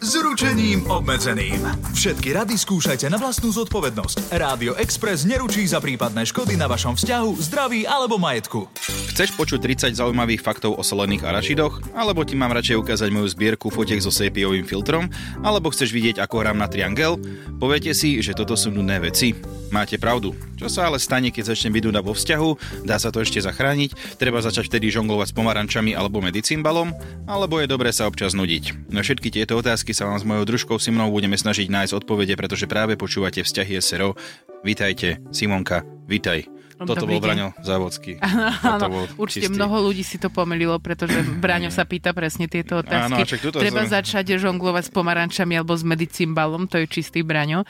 s 0.00 0.12
ručením 0.20 0.84
obmedzeným. 0.86 1.64
Všetky 1.96 2.36
rady 2.36 2.60
skúšajte 2.60 3.08
na 3.08 3.16
vlastnú 3.16 3.48
zodpovednosť. 3.50 4.30
Rádio 4.36 4.76
Express 4.76 5.24
neručí 5.24 5.64
za 5.64 5.80
prípadné 5.80 6.28
škody 6.28 6.54
na 6.54 6.68
vašom 6.68 6.94
vzťahu, 6.94 7.30
zdraví 7.40 7.88
alebo 7.88 8.20
majetku. 8.20 8.68
Chceš 9.16 9.32
počuť 9.34 9.64
30 9.90 9.96
zaujímavých 9.96 10.44
faktov 10.44 10.76
o 10.76 10.84
solených 10.84 11.24
arašidoch? 11.24 11.96
Alebo 11.96 12.20
ti 12.22 12.36
mám 12.36 12.52
radšej 12.52 12.76
ukázať 12.76 13.08
moju 13.08 13.28
zbierku 13.32 13.72
fotiek 13.72 13.98
so 13.98 14.12
sépiovým 14.12 14.68
filtrom? 14.68 15.08
Alebo 15.40 15.72
chceš 15.72 15.88
vidieť, 15.90 16.20
ako 16.20 16.44
hrám 16.44 16.60
na 16.60 16.68
triangel? 16.68 17.16
Poviete 17.56 17.96
si, 17.96 18.20
že 18.20 18.36
toto 18.36 18.52
sú 18.54 18.68
nudné 18.68 19.00
veci? 19.00 19.32
Máte 19.72 19.98
pravdu. 19.98 20.36
Čo 20.56 20.70
sa 20.70 20.88
ale 20.88 21.02
stane, 21.02 21.34
keď 21.34 21.52
začne 21.52 21.74
byť 21.74 21.82
nuda 21.88 22.00
vo 22.00 22.14
vzťahu? 22.14 22.84
Dá 22.86 22.96
sa 23.00 23.10
to 23.10 23.24
ešte 23.24 23.42
zachrániť? 23.42 24.20
Treba 24.20 24.38
začať 24.44 24.68
vtedy 24.70 24.92
žonglovať 24.92 25.32
s 25.32 25.36
pomarančami 25.36 25.92
alebo 25.96 26.22
medicimbalom? 26.22 26.94
Alebo 27.26 27.58
je 27.58 27.66
dobré 27.68 27.90
sa 27.90 28.08
občas 28.08 28.36
nudiť? 28.36 28.92
Na 28.92 29.02
všetky 29.02 29.28
tieto 29.32 29.58
otázky 29.58 29.95
sa 29.96 30.04
vám 30.04 30.20
s 30.20 30.28
mojou 30.28 30.44
družkou 30.44 30.76
Simonou 30.76 31.08
budeme 31.08 31.40
snažiť 31.40 31.72
nájsť 31.72 31.96
odpovede, 31.96 32.36
pretože 32.36 32.68
práve 32.68 33.00
počúvate 33.00 33.40
vzťahy 33.40 33.80
SRO. 33.80 34.12
Vítajte, 34.60 35.24
Simonka, 35.32 35.88
vítaj. 36.04 36.44
Toto 36.76 37.08
Dobrý 37.08 37.16
bol 37.16 37.20
deň. 37.20 37.24
Braňo 37.24 37.48
Závodský. 37.64 38.20
Áno, 38.76 38.84
bol 38.92 39.04
určite 39.16 39.48
čistý. 39.48 39.56
mnoho 39.56 39.88
ľudí 39.88 40.04
si 40.04 40.20
to 40.20 40.28
pomýlilo, 40.28 40.76
pretože 40.76 41.24
Braňo 41.40 41.72
sa 41.72 41.88
pýta 41.88 42.12
presne 42.12 42.52
tieto 42.52 42.84
Áno, 42.84 43.16
otázky. 43.16 43.24
čak 43.24 43.40
tuto 43.40 43.64
Treba 43.64 43.88
som- 43.88 43.96
začať 43.96 44.36
žonglovať 44.36 44.84
s 44.84 44.90
pomarančami 44.92 45.56
alebo 45.56 45.72
s 45.72 45.80
medicimbalom, 45.80 46.68
to 46.68 46.76
je 46.76 46.84
čistý 46.84 47.24
Braňo. 47.24 47.64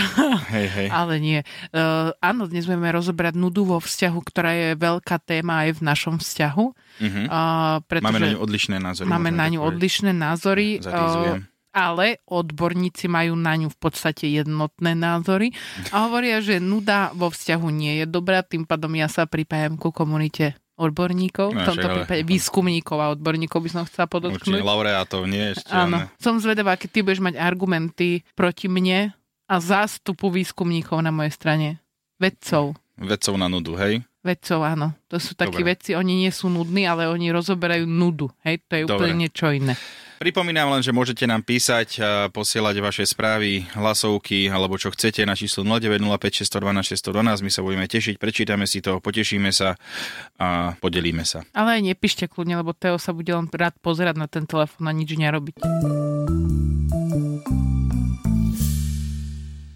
Hej, 0.52 0.66
hej. 0.76 0.88
Ale 0.92 1.16
nie. 1.16 1.40
Uh, 1.72 2.12
áno, 2.20 2.44
dnes 2.44 2.68
budeme 2.68 2.92
rozobrať 2.92 3.32
nudu 3.40 3.64
vo 3.64 3.80
vzťahu, 3.80 4.18
ktorá 4.28 4.52
je 4.52 4.68
veľká 4.76 5.16
téma 5.24 5.64
aj 5.64 5.80
v 5.80 5.80
našom 5.80 6.20
vzťahu. 6.20 6.64
Mhm. 7.00 7.20
Uh, 7.32 8.00
Máme 8.04 8.20
na 8.20 8.28
ňu 8.36 8.38
odlišné 8.44 8.76
názory. 8.76 9.08
máme 9.08 9.30
na 9.32 9.48
ňu 9.48 9.64
odlišné 9.64 10.12
názory. 10.12 10.84
Uh, 10.84 11.40
ale 11.70 12.18
odborníci 12.24 13.06
majú 13.06 13.34
na 13.34 13.54
ňu 13.54 13.68
v 13.68 13.78
podstate 13.78 14.26
jednotné 14.26 14.92
názory 14.92 15.54
a 15.88 16.04
hovoria, 16.04 16.38
že 16.38 16.58
nuda 16.58 17.10
vo 17.12 17.28
vzťahu 17.28 17.66
nie 17.68 17.92
je 17.96 18.06
dobrá, 18.06 18.42
tým 18.42 18.62
pádom 18.62 18.90
ja 18.92 19.06
sa 19.06 19.24
pripájam 19.24 19.74
ku 19.74 19.90
komunite 19.90 20.58
odborníkov, 20.74 21.52
No, 21.52 21.60
v 21.60 21.66
tomto 21.66 21.76
však 21.76 21.84
ale- 21.84 21.96
prípade 22.02 22.22
výskumníkov 22.24 22.96
a 22.96 23.12
odborníkov 23.12 23.58
by 23.60 23.70
som 23.70 23.82
chcela 23.84 24.04
Určite 24.04 24.14
podotknúť. 24.16 24.60
laureátov, 24.60 25.20
nie 25.24 25.52
ešte. 25.52 25.68
Áno, 25.68 26.00
Áno. 26.00 26.08
som 26.16 26.34
zvedavá, 26.36 26.74
keď 26.74 26.88
ty 26.88 26.98
budeš 27.00 27.20
mať 27.20 27.34
argumenty 27.36 28.08
proti 28.32 28.66
mne 28.66 29.12
a 29.44 29.54
zástupu 29.56 30.26
výskumníkov 30.26 30.98
na 30.98 31.10
mojej 31.10 31.30
strane. 31.30 31.68
Vedcov. 32.16 32.80
Vedcov 32.96 33.34
na 33.34 33.46
nudu, 33.46 33.76
hej? 33.76 34.00
Vedcov, 34.20 34.60
áno. 34.60 34.92
To 35.08 35.16
sú 35.16 35.32
takí 35.32 35.64
Dobre. 35.64 35.72
veci, 35.72 35.96
oni 35.96 36.28
nie 36.28 36.32
sú 36.32 36.52
nudní, 36.52 36.84
ale 36.84 37.08
oni 37.08 37.32
rozoberajú 37.32 37.88
nudu. 37.88 38.28
Hej, 38.44 38.60
to 38.68 38.72
je 38.76 38.84
Dobre. 38.84 39.08
úplne 39.08 39.14
niečo 39.24 39.48
iné. 39.48 39.80
Pripomínam 40.20 40.68
len, 40.68 40.84
že 40.84 40.92
môžete 40.92 41.24
nám 41.24 41.40
písať 41.40 41.96
posielať 42.36 42.76
vaše 42.84 43.08
správy, 43.08 43.64
hlasovky 43.72 44.52
alebo 44.52 44.76
čo 44.76 44.92
chcete 44.92 45.24
na 45.24 45.32
číslo 45.32 45.64
0905 45.64 46.44
612 46.44 46.92
612. 47.00 47.40
My 47.40 47.48
sa 47.48 47.64
budeme 47.64 47.88
tešiť, 47.88 48.20
prečítame 48.20 48.68
si 48.68 48.84
to, 48.84 49.00
potešíme 49.00 49.48
sa 49.48 49.80
a 50.36 50.76
podelíme 50.76 51.24
sa. 51.24 51.40
Ale 51.56 51.80
aj 51.80 51.96
nepíšte 51.96 52.28
kľudne, 52.28 52.60
lebo 52.60 52.76
Teo 52.76 53.00
sa 53.00 53.16
bude 53.16 53.32
len 53.32 53.48
rád 53.48 53.72
pozerať 53.80 54.20
na 54.20 54.28
ten 54.28 54.44
telefón 54.44 54.84
a 54.84 54.92
nič 54.92 55.16
nerobiť. 55.16 55.56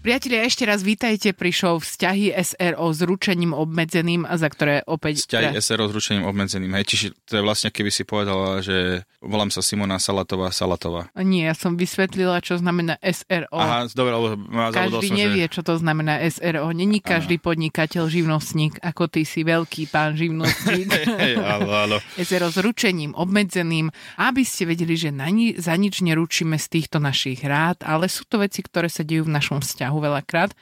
Priatelia, 0.05 0.45
ešte 0.45 0.69
raz 0.69 0.85
vítajte 0.85 1.33
pri 1.33 1.49
show 1.49 1.81
Vzťahy 1.81 2.29
SRO 2.37 2.93
s 2.93 3.01
ručením 3.01 3.57
obmedzeným, 3.57 4.29
za 4.37 4.53
ktoré 4.53 4.85
opäť... 4.85 5.25
Vzťahy 5.25 5.57
SRO 5.57 5.89
s 5.89 5.97
ručením 5.97 6.29
obmedzeným. 6.29 6.77
Hej, 6.77 6.85
čiže 6.93 7.07
to 7.25 7.33
je 7.33 7.41
vlastne, 7.41 7.73
keby 7.73 7.89
si 7.89 8.05
povedala, 8.05 8.61
že 8.61 9.01
volám 9.17 9.49
sa 9.49 9.65
Simona 9.65 9.97
Salatová 9.97 10.53
Salatová. 10.53 11.09
Nie, 11.17 11.49
ja 11.49 11.57
som 11.57 11.73
vysvetlila, 11.73 12.37
čo 12.45 12.61
znamená 12.61 13.01
SRO. 13.01 13.49
Aha, 13.57 13.89
dobre, 13.97 14.13
zabudol 14.13 14.77
Každý 14.77 15.07
som, 15.09 15.17
nevie, 15.17 15.45
že... 15.49 15.53
čo 15.57 15.61
to 15.65 15.73
znamená 15.81 16.21
SRO. 16.29 16.69
Není 16.69 17.01
každý 17.01 17.41
podnikateľ 17.41 18.05
živnostník, 18.05 18.77
ako 18.85 19.09
ty 19.09 19.25
si 19.25 19.41
veľký 19.41 19.89
pán 19.89 20.13
živnostník. 20.13 20.85
Áno, 21.55 21.73
áno. 21.73 21.97
SRO 22.21 22.53
s 22.53 22.61
ručením 22.61 23.17
obmedzeným, 23.17 23.89
aby 24.21 24.45
ste 24.45 24.69
vedeli, 24.69 24.93
že 24.93 25.09
na 25.09 25.33
ni- 25.33 25.57
za 25.57 25.73
nič 25.73 26.05
neručíme 26.05 26.61
z 26.61 26.67
týchto 26.69 27.01
našich 27.01 27.41
rád, 27.41 27.81
ale 27.81 28.05
sú 28.05 28.27
to 28.29 28.37
veci, 28.37 28.61
ktoré 28.61 28.85
sa 28.85 29.01
dejú 29.01 29.25
v 29.25 29.33
našom 29.33 29.65
vzťahu 29.65 29.94
veľakrát. 29.99 30.55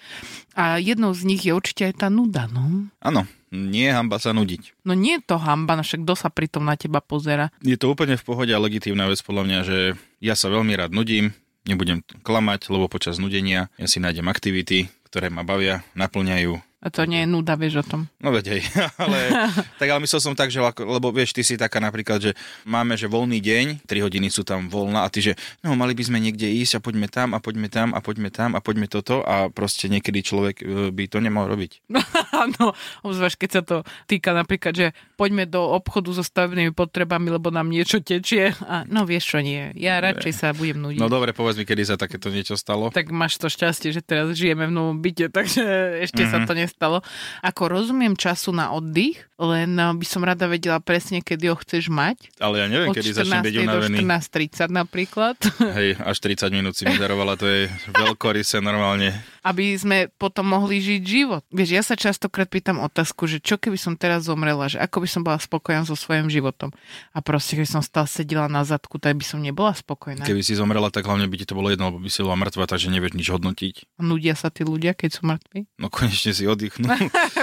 A 0.53 0.77
jednou 0.77 1.13
z 1.13 1.25
nich 1.25 1.41
je 1.45 1.53
určite 1.53 1.89
aj 1.89 2.05
tá 2.05 2.07
nuda, 2.09 2.45
no. 2.51 2.89
Áno, 3.01 3.25
nie 3.53 3.85
je 3.89 3.93
hamba 3.93 4.17
sa 4.17 4.33
nudiť. 4.33 4.85
No 4.85 4.97
nie 4.97 5.21
je 5.21 5.25
to 5.29 5.37
hamba, 5.37 5.77
no 5.77 5.85
však 5.85 6.01
kto 6.05 6.13
sa 6.17 6.29
pritom 6.33 6.65
na 6.65 6.73
teba 6.73 6.99
pozera? 6.99 7.53
Je 7.61 7.77
to 7.77 7.93
úplne 7.93 8.17
v 8.17 8.25
pohode 8.25 8.49
a 8.49 8.59
legitívna 8.61 9.05
vec 9.05 9.21
podľa 9.21 9.43
mňa, 9.45 9.59
že 9.65 9.77
ja 10.21 10.33
sa 10.33 10.49
veľmi 10.49 10.73
rád 10.73 10.91
nudím, 10.93 11.37
nebudem 11.69 12.01
klamať, 12.25 12.73
lebo 12.73 12.89
počas 12.89 13.21
nudenia 13.21 13.69
ja 13.77 13.87
si 13.87 14.01
nájdem 14.01 14.25
aktivity, 14.27 14.89
ktoré 15.07 15.29
ma 15.29 15.45
bavia, 15.45 15.85
naplňajú. 15.93 16.72
A 16.83 16.91
to 16.91 17.07
nie 17.07 17.23
je 17.23 17.27
nuda, 17.31 17.55
vieš 17.55 17.79
o 17.79 17.85
tom. 17.87 18.01
No 18.19 18.35
veď 18.35 18.59
hej, 18.59 18.61
ale, 19.03 19.19
tak 19.79 19.87
ale 19.87 20.03
myslel 20.03 20.19
som 20.19 20.35
tak, 20.35 20.51
že 20.51 20.59
lebo 20.83 21.15
vieš, 21.15 21.31
ty 21.31 21.39
si 21.39 21.55
taká 21.55 21.79
napríklad, 21.79 22.19
že 22.19 22.31
máme, 22.67 22.99
že 22.99 23.07
voľný 23.07 23.39
deň, 23.39 23.87
3 23.87 24.03
hodiny 24.03 24.27
sú 24.27 24.43
tam 24.43 24.67
voľná 24.67 25.07
a 25.07 25.09
ty, 25.09 25.23
že 25.23 25.39
no 25.63 25.79
mali 25.79 25.95
by 25.95 26.03
sme 26.03 26.19
niekde 26.19 26.43
ísť 26.43 26.77
a 26.77 26.83
poďme 26.83 27.07
tam 27.07 27.31
a 27.31 27.39
poďme 27.39 27.71
tam 27.71 27.95
a 27.95 28.03
poďme 28.03 28.27
tam 28.27 28.49
a 28.51 28.59
poďme 28.59 28.91
toto 28.91 29.23
a 29.23 29.47
proste 29.47 29.87
niekedy 29.87 30.19
človek 30.19 30.55
e, 30.59 30.91
by 30.91 31.07
to 31.07 31.23
nemal 31.23 31.47
robiť. 31.47 31.87
Áno, 32.35 32.75
obzvlášť 33.07 33.37
keď 33.39 33.49
sa 33.55 33.61
to 33.63 33.75
týka 34.03 34.35
napríklad, 34.35 34.75
že 34.75 34.87
poďme 35.15 35.47
do 35.47 35.63
obchodu 35.63 36.11
so 36.11 36.23
stavebnými 36.25 36.75
potrebami, 36.75 37.31
lebo 37.31 37.47
nám 37.47 37.71
niečo 37.71 38.03
tečie. 38.03 38.51
A 38.67 38.83
no 38.83 39.07
vieš 39.07 39.31
čo 39.31 39.39
nie, 39.39 39.71
ja 39.79 40.03
radšej 40.03 40.33
sa 40.35 40.51
budem 40.51 40.83
nudiť. 40.83 40.99
No 40.99 41.07
dobre, 41.07 41.31
povedz 41.31 41.55
mi, 41.55 41.63
kedy 41.63 41.87
sa 41.87 41.95
takéto 41.95 42.27
niečo 42.27 42.59
stalo. 42.59 42.91
tak 42.91 43.07
máš 43.07 43.39
to 43.39 43.47
šťastie, 43.47 43.95
že 43.95 44.03
teraz 44.03 44.35
žijeme 44.35 44.67
v 44.67 44.73
novom 44.75 44.99
byte, 44.99 45.31
takže 45.31 45.63
ešte 46.03 46.23
Mhm. 46.23 46.29
mm-hmm. 46.33 46.43
sa 46.43 46.49
to 46.49 46.53
nestalo. 46.73 47.05
Ako 47.45 47.69
rozumiem 47.69 48.17
času 48.17 48.49
na 48.49 48.73
oddych, 48.73 49.29
len 49.43 49.75
eh, 49.75 49.91
by 49.91 50.05
som 50.07 50.23
rada 50.23 50.47
vedela 50.47 50.79
presne, 50.79 51.19
kedy 51.19 51.51
ho 51.51 51.57
chceš 51.59 51.91
mať. 51.91 52.31
Ale 52.39 52.63
ja 52.63 52.67
neviem, 52.71 52.89
Od 52.89 52.95
kedy 52.95 53.11
začnem 53.11 53.43
byť 53.43 53.53
14. 53.53 53.59
do 53.59 53.61
unavený. 53.67 53.97
14.30 54.03 54.71
napríklad. 54.71 55.35
Hej, 55.77 55.89
až 55.99 56.17
30 56.23 56.49
minút 56.55 56.73
si 56.73 56.87
mi 56.87 56.95
darovala, 56.95 57.35
to 57.35 57.45
je 57.45 57.67
veľkoryse 57.91 58.59
normálne. 58.59 59.11
aby 59.43 59.75
sme 59.75 60.07
potom 60.15 60.47
mohli 60.47 60.79
žiť 60.79 61.01
život. 61.03 61.43
Vieš, 61.51 61.69
ja 61.69 61.83
sa 61.83 61.99
častokrát 61.99 62.47
pýtam 62.47 62.79
otázku, 62.79 63.27
že 63.27 63.43
čo 63.43 63.59
keby 63.59 63.75
som 63.75 63.99
teraz 63.99 64.31
zomrela, 64.31 64.71
že 64.71 64.79
ako 64.79 65.03
by 65.03 65.07
som 65.11 65.21
bola 65.21 65.35
spokojná 65.35 65.83
so 65.83 65.99
svojím 65.99 66.31
životom. 66.31 66.71
A 67.11 67.19
proste, 67.19 67.59
keby 67.59 67.67
som 67.67 67.83
stále 67.83 68.07
sedela 68.07 68.47
na 68.47 68.63
zadku, 68.63 68.95
tak 68.97 69.19
by 69.19 69.25
som 69.27 69.43
nebola 69.43 69.75
spokojná. 69.75 70.23
Keby 70.23 70.39
si 70.39 70.55
zomrela, 70.55 70.87
tak 70.87 71.03
hlavne 71.03 71.27
by 71.27 71.35
ti 71.35 71.43
to 71.43 71.59
bolo 71.59 71.67
jedno, 71.67 71.91
lebo 71.91 71.99
by 71.99 72.07
si 72.07 72.23
bola 72.23 72.39
mŕtva, 72.39 72.71
takže 72.71 72.87
nevieš 72.87 73.19
nič 73.19 73.27
hodnotiť. 73.35 73.75
Nudia 73.99 74.31
sa 74.39 74.47
tí 74.47 74.63
ľudia, 74.63 74.95
keď 74.95 75.19
sú 75.19 75.27
mŕtvi. 75.27 75.67
No 75.75 75.91
konečne 75.91 76.31
si 76.31 76.47
oddychnú. 76.47 76.87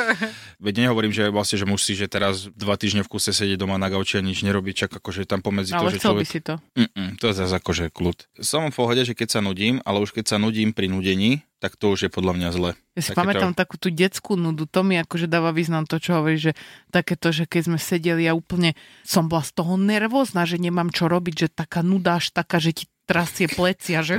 Veď 0.64 0.88
nehovorím, 0.88 1.12
že 1.12 1.29
vlastne, 1.29 1.61
že 1.61 1.69
musíš 1.91 2.07
že 2.07 2.15
teraz 2.15 2.47
dva 2.55 2.79
týždne 2.79 3.03
v 3.03 3.11
kuse 3.11 3.35
sedieť 3.35 3.59
doma 3.59 3.75
na 3.75 3.91
gauči 3.91 4.15
a 4.15 4.23
nič 4.23 4.47
nerobiť, 4.47 4.87
čak 4.87 4.91
akože 5.03 5.27
tam 5.27 5.43
pomedzi 5.43 5.75
Ale 5.75 5.91
to, 5.91 5.91
že 5.91 5.99
chcel 5.99 6.15
by 6.15 6.23
človek... 6.23 6.27
si 6.31 6.39
to. 6.39 6.55
Mm-mm, 6.79 7.09
to 7.19 7.25
je 7.27 7.35
zase 7.35 7.55
akože 7.59 7.85
kľud. 7.91 8.19
Som 8.39 8.71
v 8.71 8.79
pohode, 8.79 9.03
že 9.03 9.19
keď 9.19 9.29
sa 9.35 9.41
nudím, 9.43 9.83
ale 9.83 9.99
už 9.99 10.15
keď 10.15 10.25
sa 10.31 10.37
nudím 10.39 10.71
pri 10.71 10.87
nudení, 10.87 11.43
tak 11.59 11.75
to 11.75 11.91
už 11.91 12.07
je 12.07 12.11
podľa 12.15 12.39
mňa 12.39 12.49
zle. 12.55 12.71
Ja 12.95 13.03
si 13.03 13.11
Takéto- 13.11 13.21
pamätám 13.27 13.53
takú 13.59 13.75
tú 13.75 13.91
detskú 13.91 14.39
nudu, 14.39 14.71
to 14.71 14.87
mi 14.87 15.03
akože 15.03 15.27
dáva 15.27 15.51
význam 15.51 15.83
to, 15.85 15.99
čo 15.99 16.23
hovorí, 16.23 16.39
že 16.39 16.55
takéto, 16.95 17.35
že 17.35 17.51
keď 17.51 17.75
sme 17.75 17.79
sedeli, 17.83 18.31
ja 18.31 18.39
úplne 18.39 18.79
som 19.03 19.27
bola 19.27 19.43
z 19.43 19.59
toho 19.59 19.75
nervózna, 19.75 20.47
že 20.47 20.63
nemám 20.63 20.95
čo 20.95 21.11
robiť, 21.11 21.35
že 21.35 21.49
taká 21.51 21.83
nuda 21.83 22.23
až 22.23 22.31
taká, 22.31 22.63
že 22.63 22.71
ti 22.71 22.85
trasie 23.11 23.51
plecia, 23.51 24.07
že... 24.07 24.15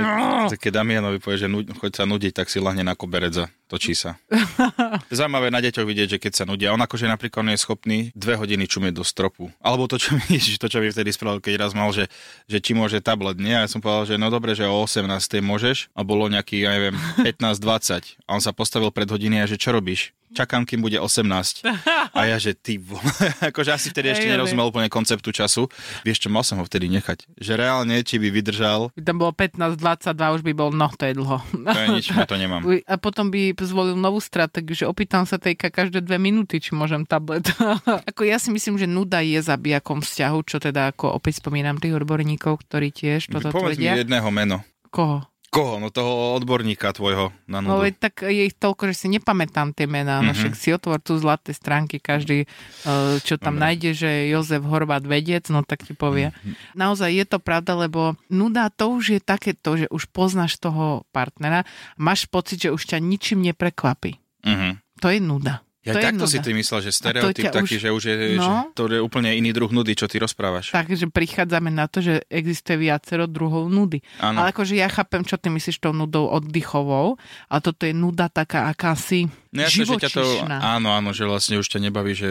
Keď 0.52 0.68
Damianovi 0.68 1.16
povie, 1.16 1.40
že 1.40 1.48
choď 1.48 1.92
sa 1.96 2.04
nudiť, 2.04 2.32
tak 2.36 2.52
si 2.52 2.60
lahne 2.60 2.84
na 2.84 2.92
koberec 2.92 3.32
a 3.40 3.46
točí 3.72 3.96
sa. 3.96 4.20
Zaujímavé 5.08 5.48
na 5.48 5.64
deťoch 5.64 5.88
vidieť, 5.88 6.08
že 6.16 6.18
keď 6.20 6.32
sa 6.36 6.44
nudia, 6.44 6.76
on 6.76 6.84
akože 6.84 7.08
napríklad 7.08 7.48
nie 7.48 7.56
je 7.56 7.64
schopný 7.64 7.98
dve 8.12 8.36
hodiny 8.36 8.68
čumieť 8.68 8.92
do 8.92 9.00
stropu. 9.00 9.48
Alebo 9.64 9.88
to, 9.88 9.96
čo 9.96 10.12
mi, 10.12 10.36
to, 10.60 10.66
čo 10.68 10.78
mi 10.84 10.92
vtedy 10.92 11.08
spravil, 11.08 11.40
keď 11.40 11.64
raz 11.64 11.72
mal, 11.72 11.88
že, 11.96 12.12
že 12.44 12.60
či 12.60 12.76
môže 12.76 13.00
tablet, 13.00 13.40
nie? 13.40 13.56
A 13.56 13.64
ja 13.64 13.68
som 13.72 13.80
povedal, 13.80 14.12
že 14.12 14.20
no 14.20 14.28
dobre, 14.28 14.52
že 14.52 14.68
o 14.68 14.84
18. 14.84 15.08
môžeš. 15.40 15.88
A 15.96 16.04
bolo 16.04 16.28
nejaký, 16.28 16.60
ja 16.60 16.76
neviem, 16.76 17.00
15-20. 17.24 18.20
A 18.28 18.36
on 18.36 18.44
sa 18.44 18.52
postavil 18.52 18.92
pred 18.92 19.08
hodiny 19.08 19.40
a 19.40 19.48
že 19.48 19.56
čo 19.56 19.72
robíš? 19.72 20.12
Čakám, 20.32 20.64
kým 20.64 20.80
bude 20.80 20.96
18. 20.98 21.64
A 22.12 22.20
ja, 22.26 22.36
že 22.36 22.56
ty, 22.56 22.80
akože 23.52 23.70
asi 23.72 23.92
vtedy 23.92 24.12
ešte 24.12 24.26
nerozumel 24.28 24.68
úplne 24.68 24.88
konceptu 24.88 25.30
času. 25.30 25.68
Vieš 26.02 26.26
čo, 26.26 26.28
mal 26.32 26.42
som 26.42 26.58
ho 26.60 26.64
vtedy 26.64 26.88
nechať. 26.88 27.28
Že 27.38 27.52
reálne, 27.56 27.96
či 28.02 28.18
by 28.18 28.28
vydržal. 28.32 28.90
Tam 28.98 29.16
bolo 29.20 29.32
15, 29.36 29.76
22, 29.78 30.36
už 30.40 30.42
by 30.42 30.52
bol, 30.56 30.70
no 30.72 30.88
to 30.92 31.04
je 31.08 31.14
dlho. 31.14 31.38
To 31.52 31.78
je 31.78 31.88
nič, 31.92 32.06
to 32.10 32.36
nemám. 32.36 32.64
A 32.88 32.96
potom 32.96 33.28
by 33.28 33.56
zvolil 33.62 33.94
novú 33.94 34.18
stratégiu, 34.18 34.74
že 34.74 34.88
opýtam 34.88 35.24
sa 35.28 35.36
tejka 35.38 35.68
každé 35.68 36.02
dve 36.04 36.18
minúty, 36.18 36.58
či 36.58 36.74
môžem 36.74 37.04
tablet. 37.04 37.46
ako 38.10 38.22
ja 38.26 38.36
si 38.40 38.50
myslím, 38.50 38.76
že 38.80 38.88
nuda 38.88 39.22
je 39.22 39.38
zabijakom 39.40 40.02
vzťahu, 40.02 40.38
čo 40.44 40.56
teda 40.58 40.92
ako 40.92 41.16
opäť 41.16 41.40
spomínam 41.40 41.78
tých 41.78 41.96
odborníkov, 41.96 42.64
ktorí 42.66 42.90
tiež 42.92 43.30
toto 43.32 43.52
Povedz 43.52 43.78
tvrdia. 43.78 43.96
mi 43.96 44.02
jedného 44.04 44.28
meno. 44.32 44.56
Koho? 44.92 45.31
Koho? 45.52 45.76
No 45.76 45.92
toho 45.92 46.32
odborníka 46.40 46.96
tvojho 46.96 47.28
na 47.44 47.60
nudu. 47.60 47.76
No 47.76 47.84
tak 47.92 48.24
je 48.24 48.48
ich 48.48 48.56
toľko, 48.56 48.88
že 48.88 49.04
si 49.04 49.06
nepamätám 49.12 49.76
tie 49.76 49.84
mená. 49.84 50.24
Mm-hmm. 50.24 50.32
No 50.32 50.32
však 50.32 50.54
si 50.56 50.72
otvor 50.72 50.96
tu 51.04 51.20
zlaté 51.20 51.52
stránky, 51.52 52.00
každý, 52.00 52.48
eh, 52.48 53.20
čo 53.20 53.36
tam 53.36 53.60
Dobre. 53.60 53.64
nájde, 53.68 53.90
že 53.92 54.10
Jozef 54.32 54.64
Horvát 54.64 55.04
vedec, 55.04 55.44
no 55.52 55.60
tak 55.60 55.84
ti 55.84 55.92
povie. 55.92 56.32
Mm-hmm. 56.32 56.72
Naozaj 56.72 57.10
je 57.12 57.24
to 57.28 57.36
pravda, 57.36 57.76
lebo 57.76 58.16
nuda 58.32 58.72
to 58.72 58.96
už 58.96 59.04
je 59.12 59.20
takéto, 59.20 59.76
že 59.76 59.86
už 59.92 60.08
poznáš 60.08 60.56
toho 60.56 61.04
partnera, 61.12 61.68
máš 62.00 62.24
pocit, 62.24 62.56
že 62.64 62.72
už 62.72 62.88
ťa 62.88 63.04
ničím 63.04 63.44
neprekvapí. 63.44 64.16
Mm-hmm. 64.48 64.72
To 65.04 65.06
je 65.12 65.20
nuda. 65.20 65.60
Ja 65.82 65.98
to 65.98 66.02
takto 66.02 66.30
si 66.30 66.38
ty 66.38 66.54
myslel, 66.54 66.78
že 66.78 66.94
stereotyp 66.94 67.50
taký, 67.50 67.74
už... 67.74 67.82
že 67.82 67.90
už 67.90 68.02
je, 68.06 68.14
no? 68.38 68.70
že 68.70 68.78
to 68.78 68.86
je 68.86 69.02
úplne 69.02 69.34
iný 69.34 69.50
druh 69.50 69.66
nudy, 69.66 69.98
čo 69.98 70.06
ty 70.06 70.22
rozprávaš. 70.22 70.70
Takže 70.70 71.10
prichádzame 71.10 71.74
na 71.74 71.90
to, 71.90 71.98
že 71.98 72.22
existuje 72.30 72.86
viacero 72.86 73.26
druhov 73.26 73.66
nudy. 73.66 73.98
Ano. 74.22 74.46
Ale 74.46 74.54
akože 74.54 74.78
ja 74.78 74.86
chápem, 74.86 75.26
čo 75.26 75.34
ty 75.42 75.50
myslíš 75.50 75.82
tou 75.82 75.90
nudou 75.90 76.30
oddychovou, 76.30 77.18
a 77.50 77.54
toto 77.58 77.82
je 77.82 77.90
nuda 77.90 78.30
taká 78.30 78.70
akási 78.70 79.26
No 79.52 79.68
jasne, 79.68 79.84
že 79.84 80.00
ťa 80.00 80.10
to, 80.16 80.24
áno, 80.48 80.96
áno, 80.96 81.12
že 81.12 81.28
vlastne 81.28 81.60
už 81.60 81.68
ťa 81.68 81.84
nebaví, 81.84 82.16
že 82.16 82.30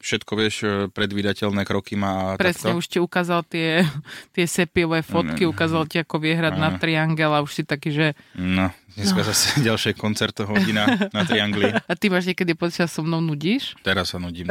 všetko 0.00 0.32
vieš, 0.40 0.54
predvídateľné 0.96 1.68
kroky 1.68 2.00
má. 2.00 2.40
Presne, 2.40 2.72
takto. 2.72 2.80
už 2.80 2.86
ti 2.88 2.96
ukázal 2.96 3.44
tie, 3.44 3.84
tie 4.32 4.48
sepiové 4.48 5.04
fotky, 5.04 5.44
ukázal 5.44 5.84
ti, 5.84 6.00
ako 6.00 6.24
viehrať 6.24 6.56
na 6.56 6.72
triangel 6.80 7.28
a 7.36 7.44
už 7.44 7.60
si 7.60 7.62
taký, 7.68 7.92
že... 7.92 8.06
No, 8.40 8.72
dneska 8.96 9.20
no. 9.20 9.28
zase 9.28 9.46
ďalšie 9.68 9.92
koncert 10.00 10.32
hodina 10.48 11.12
na 11.12 11.22
triangli. 11.28 11.76
A 11.76 11.92
ty 11.92 12.08
máš 12.08 12.32
niekedy 12.32 12.56
počas 12.56 12.88
so 12.88 13.04
mnou 13.04 13.20
nudíš? 13.20 13.76
Teraz 13.84 14.16
sa 14.16 14.16
nudím 14.16 14.48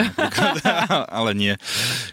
ale 1.17 1.33
nie. 1.33 1.57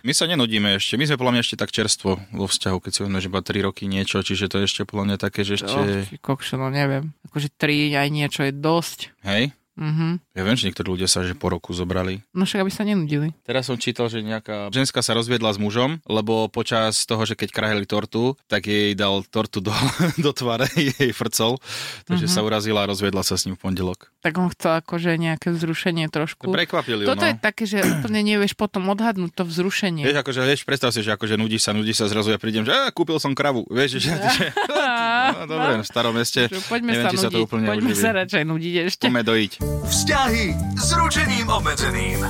My 0.09 0.17
sa 0.17 0.25
nenudíme 0.25 0.81
ešte, 0.81 0.97
my 0.97 1.05
sme 1.05 1.21
podľa 1.21 1.33
mňa 1.37 1.43
ešte 1.45 1.61
tak 1.61 1.69
čerstvo 1.69 2.17
vo 2.33 2.47
vzťahu, 2.49 2.81
keď 2.81 2.93
si 2.97 3.01
že 3.05 3.29
iba 3.29 3.45
3 3.45 3.61
roky 3.69 3.85
niečo, 3.85 4.25
čiže 4.25 4.49
to 4.49 4.65
je 4.65 4.73
ešte 4.73 4.89
podľa 4.89 5.05
mňa 5.05 5.17
také, 5.21 5.45
že 5.45 5.61
ešte... 5.61 5.69
Oh, 5.77 6.17
kokšo, 6.25 6.57
no 6.57 6.73
neviem. 6.73 7.13
Akože 7.29 7.53
3 7.53 7.93
aj 7.93 8.09
niečo 8.09 8.41
je 8.49 8.57
dosť. 8.57 9.13
Hej? 9.29 9.53
Mm-hmm. 9.79 10.17
Ja 10.39 10.47
viem, 10.47 10.55
že 10.55 10.71
niektorí 10.71 10.95
ľudia 10.95 11.11
sa 11.11 11.27
že 11.27 11.35
po 11.35 11.51
roku 11.51 11.75
zobrali. 11.75 12.23
No 12.31 12.47
však, 12.47 12.63
aby 12.63 12.71
sa 12.71 12.87
nenudili. 12.87 13.35
Teraz 13.43 13.67
som 13.67 13.75
čítal, 13.75 14.07
že 14.07 14.23
nejaká 14.23 14.71
ženská 14.71 15.03
sa 15.03 15.19
rozviedla 15.19 15.51
s 15.51 15.59
mužom, 15.59 15.99
lebo 16.07 16.47
počas 16.47 17.03
toho, 17.11 17.27
že 17.27 17.35
keď 17.35 17.51
kraheli 17.51 17.91
tortu, 17.91 18.39
tak 18.47 18.71
jej 18.71 18.95
dal 18.95 19.27
tortu 19.27 19.59
do, 19.59 19.75
do 20.25 20.31
tvare, 20.31 20.71
jej 20.79 21.11
frcol, 21.11 21.59
takže 22.07 22.31
mm-hmm. 22.31 22.39
sa 22.39 22.47
urazila 22.47 22.87
a 22.87 22.91
rozviedla 22.95 23.27
sa 23.27 23.35
s 23.35 23.51
ním 23.51 23.59
v 23.59 23.67
pondelok. 23.67 24.15
Tak 24.23 24.39
on 24.39 24.47
chcel 24.55 24.79
akože 24.79 25.19
nejaké 25.19 25.51
vzrušenie 25.51 26.07
trošku. 26.07 26.55
Prekvapili 26.55 27.03
Toto 27.03 27.27
no. 27.27 27.31
je 27.31 27.35
také, 27.35 27.67
že 27.67 27.83
úplne 27.83 28.23
nevieš 28.23 28.55
potom 28.55 28.87
odhadnúť 28.95 29.35
to 29.35 29.43
vzrušenie. 29.43 30.07
Vieš, 30.07 30.23
akože, 30.23 30.41
vieš, 30.47 30.63
predstav 30.63 30.95
si, 30.95 31.03
že 31.03 31.19
akože 31.19 31.35
nudí 31.35 31.59
sa, 31.59 31.75
nudí 31.75 31.91
sa, 31.91 32.07
zrazu 32.07 32.31
ja 32.31 32.39
prídem, 32.39 32.63
že 32.63 32.71
kúpil 32.95 33.19
som 33.19 33.35
kravu. 33.35 33.67
Vieš, 33.67 33.99
že, 33.99 34.15
že, 34.39 34.47
no, 35.35 35.51
dobre, 35.51 35.83
v 35.83 35.87
starom 35.87 36.15
meste. 36.15 36.47
Poďme 36.71 36.95
neviem, 36.95 37.03
sa 37.03 37.11
nudiť, 37.11 37.27
sa 37.27 37.31
to 37.35 37.39
úplne 37.43 37.67
poďme 37.67 37.95
sa 37.99 38.11
radšej 38.15 38.43
nudiť 38.47 38.75
ešte. 38.87 39.05
Poďme 39.11 39.23
dojiť. 39.27 39.53
Vzťahy 40.29 40.77
s 40.77 40.93
ručením 40.93 41.49
obmedzeným 41.49 42.21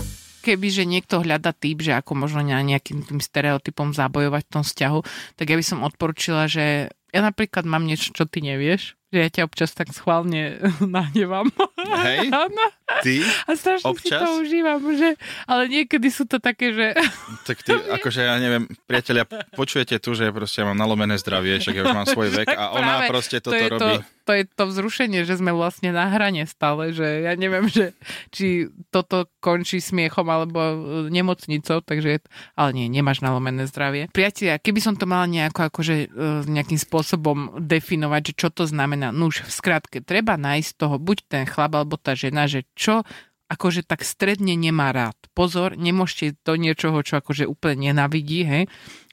že 0.46 0.86
niekto 0.86 1.18
hľada 1.18 1.50
typ, 1.50 1.82
že 1.82 1.98
ako 1.98 2.14
možno 2.14 2.46
nejakým 2.46 3.02
tým 3.02 3.18
stereotypom 3.18 3.90
zabojovať 3.90 4.46
v 4.46 4.52
tom 4.54 4.62
vzťahu, 4.62 4.98
tak 5.34 5.46
ja 5.50 5.58
by 5.58 5.64
som 5.66 5.82
odporčila, 5.82 6.46
že 6.46 6.94
ja 6.94 7.20
napríklad 7.26 7.66
mám 7.66 7.82
niečo, 7.82 8.14
čo 8.14 8.22
ty 8.22 8.38
nevieš, 8.38 8.94
že 9.08 9.18
ja 9.18 9.28
ťa 9.32 9.42
občas 9.48 9.72
tak 9.72 9.88
schválne 9.90 10.60
nahnevam. 10.94 11.50
Hej? 11.74 12.30
Ty? 13.04 13.14
A 13.44 13.50
strašne 13.56 13.88
občas? 13.88 14.20
si 14.20 14.24
to 14.24 14.28
užívam, 14.46 14.80
že... 14.96 15.18
Ale 15.44 15.68
niekedy 15.68 16.08
sú 16.08 16.24
to 16.24 16.40
také, 16.40 16.72
že... 16.72 16.86
Tak 17.48 17.64
ty, 17.64 17.72
akože 17.72 18.20
ja 18.24 18.36
neviem, 18.36 18.68
priatelia, 18.84 19.24
počujete 19.56 19.96
tu, 20.00 20.12
že 20.12 20.28
proste 20.32 20.60
ja 20.60 20.68
mám 20.68 20.76
nalomené 20.76 21.16
zdravie, 21.16 21.60
však 21.60 21.74
ja 21.74 21.82
už 21.82 21.96
mám 21.96 22.08
svoj 22.08 22.28
vek 22.30 22.48
a 22.52 22.76
ona 22.76 23.08
proste 23.08 23.40
toto 23.40 23.56
to 23.56 23.66
robí. 23.72 23.94
To, 24.00 24.04
to 24.28 24.36
je 24.36 24.44
to 24.44 24.68
vzrušenie, 24.68 25.24
že 25.24 25.40
sme 25.40 25.56
vlastne 25.56 25.88
na 25.88 26.12
hrane 26.12 26.44
stále, 26.44 26.92
že 26.92 27.24
ja 27.24 27.32
neviem, 27.32 27.64
že 27.72 27.96
či 28.28 28.68
toto 28.92 29.24
končí 29.40 29.80
smiechom 29.80 30.28
alebo 30.28 30.60
e, 30.60 30.76
nemocnicou, 31.08 31.80
takže, 31.80 32.20
ale 32.52 32.70
nie, 32.76 32.92
nemáš 32.92 33.24
nalomené 33.24 33.64
zdravie. 33.64 34.12
Priatelia, 34.12 34.60
keby 34.60 34.84
som 34.84 35.00
to 35.00 35.08
mala 35.08 35.24
nejako 35.24 35.72
akože 35.72 35.96
e, 36.04 36.06
nejakým 36.44 36.76
spôsobom 36.76 37.56
definovať, 37.56 38.20
že 38.28 38.34
čo 38.36 38.48
to 38.52 38.68
znamená, 38.68 39.16
no 39.16 39.32
už 39.32 39.48
v 39.48 39.52
skratke, 39.56 40.04
treba 40.04 40.36
nájsť 40.36 40.76
toho, 40.76 41.00
buď 41.00 41.24
ten 41.24 41.44
chlap 41.48 41.72
alebo 41.80 41.96
tá 41.96 42.12
žena, 42.12 42.44
že 42.44 42.68
čo 42.76 43.08
akože 43.48 43.80
tak 43.82 44.04
stredne 44.04 44.52
nemá 44.54 44.92
rád. 44.92 45.16
Pozor, 45.32 45.74
nemôžete 45.74 46.36
do 46.44 46.54
niečoho, 46.60 47.00
čo 47.00 47.16
akože 47.16 47.48
úplne 47.48 47.90
nenavidí, 47.90 48.44
hej. 48.44 48.64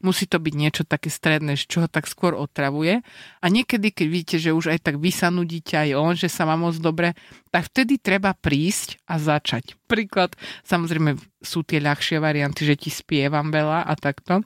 Musí 0.04 0.28
to 0.28 0.44
byť 0.44 0.54
niečo 0.54 0.84
také 0.84 1.08
stredné, 1.08 1.56
čo 1.56 1.88
ho 1.88 1.90
tak 1.90 2.06
skôr 2.06 2.36
otravuje. 2.36 3.00
A 3.40 3.46
niekedy, 3.48 3.96
keď 3.96 4.08
vidíte, 4.12 4.38
že 4.38 4.52
už 4.52 4.76
aj 4.76 4.80
tak 4.92 4.96
vy 5.00 5.10
sa 5.10 5.32
nudíte, 5.32 5.80
aj 5.80 5.92
on, 5.96 6.14
že 6.14 6.28
sa 6.28 6.44
má 6.44 6.60
moc 6.60 6.76
dobre, 6.78 7.16
tak 7.50 7.72
vtedy 7.72 7.96
treba 7.96 8.36
prísť 8.36 9.00
a 9.08 9.16
začať. 9.16 9.80
Príklad, 9.88 10.36
samozrejme 10.68 11.16
sú 11.40 11.64
tie 11.64 11.80
ľahšie 11.80 12.20
varianty, 12.20 12.68
že 12.68 12.76
ti 12.76 12.92
spievam 12.92 13.54
veľa 13.54 13.88
a 13.88 13.94
takto. 13.96 14.44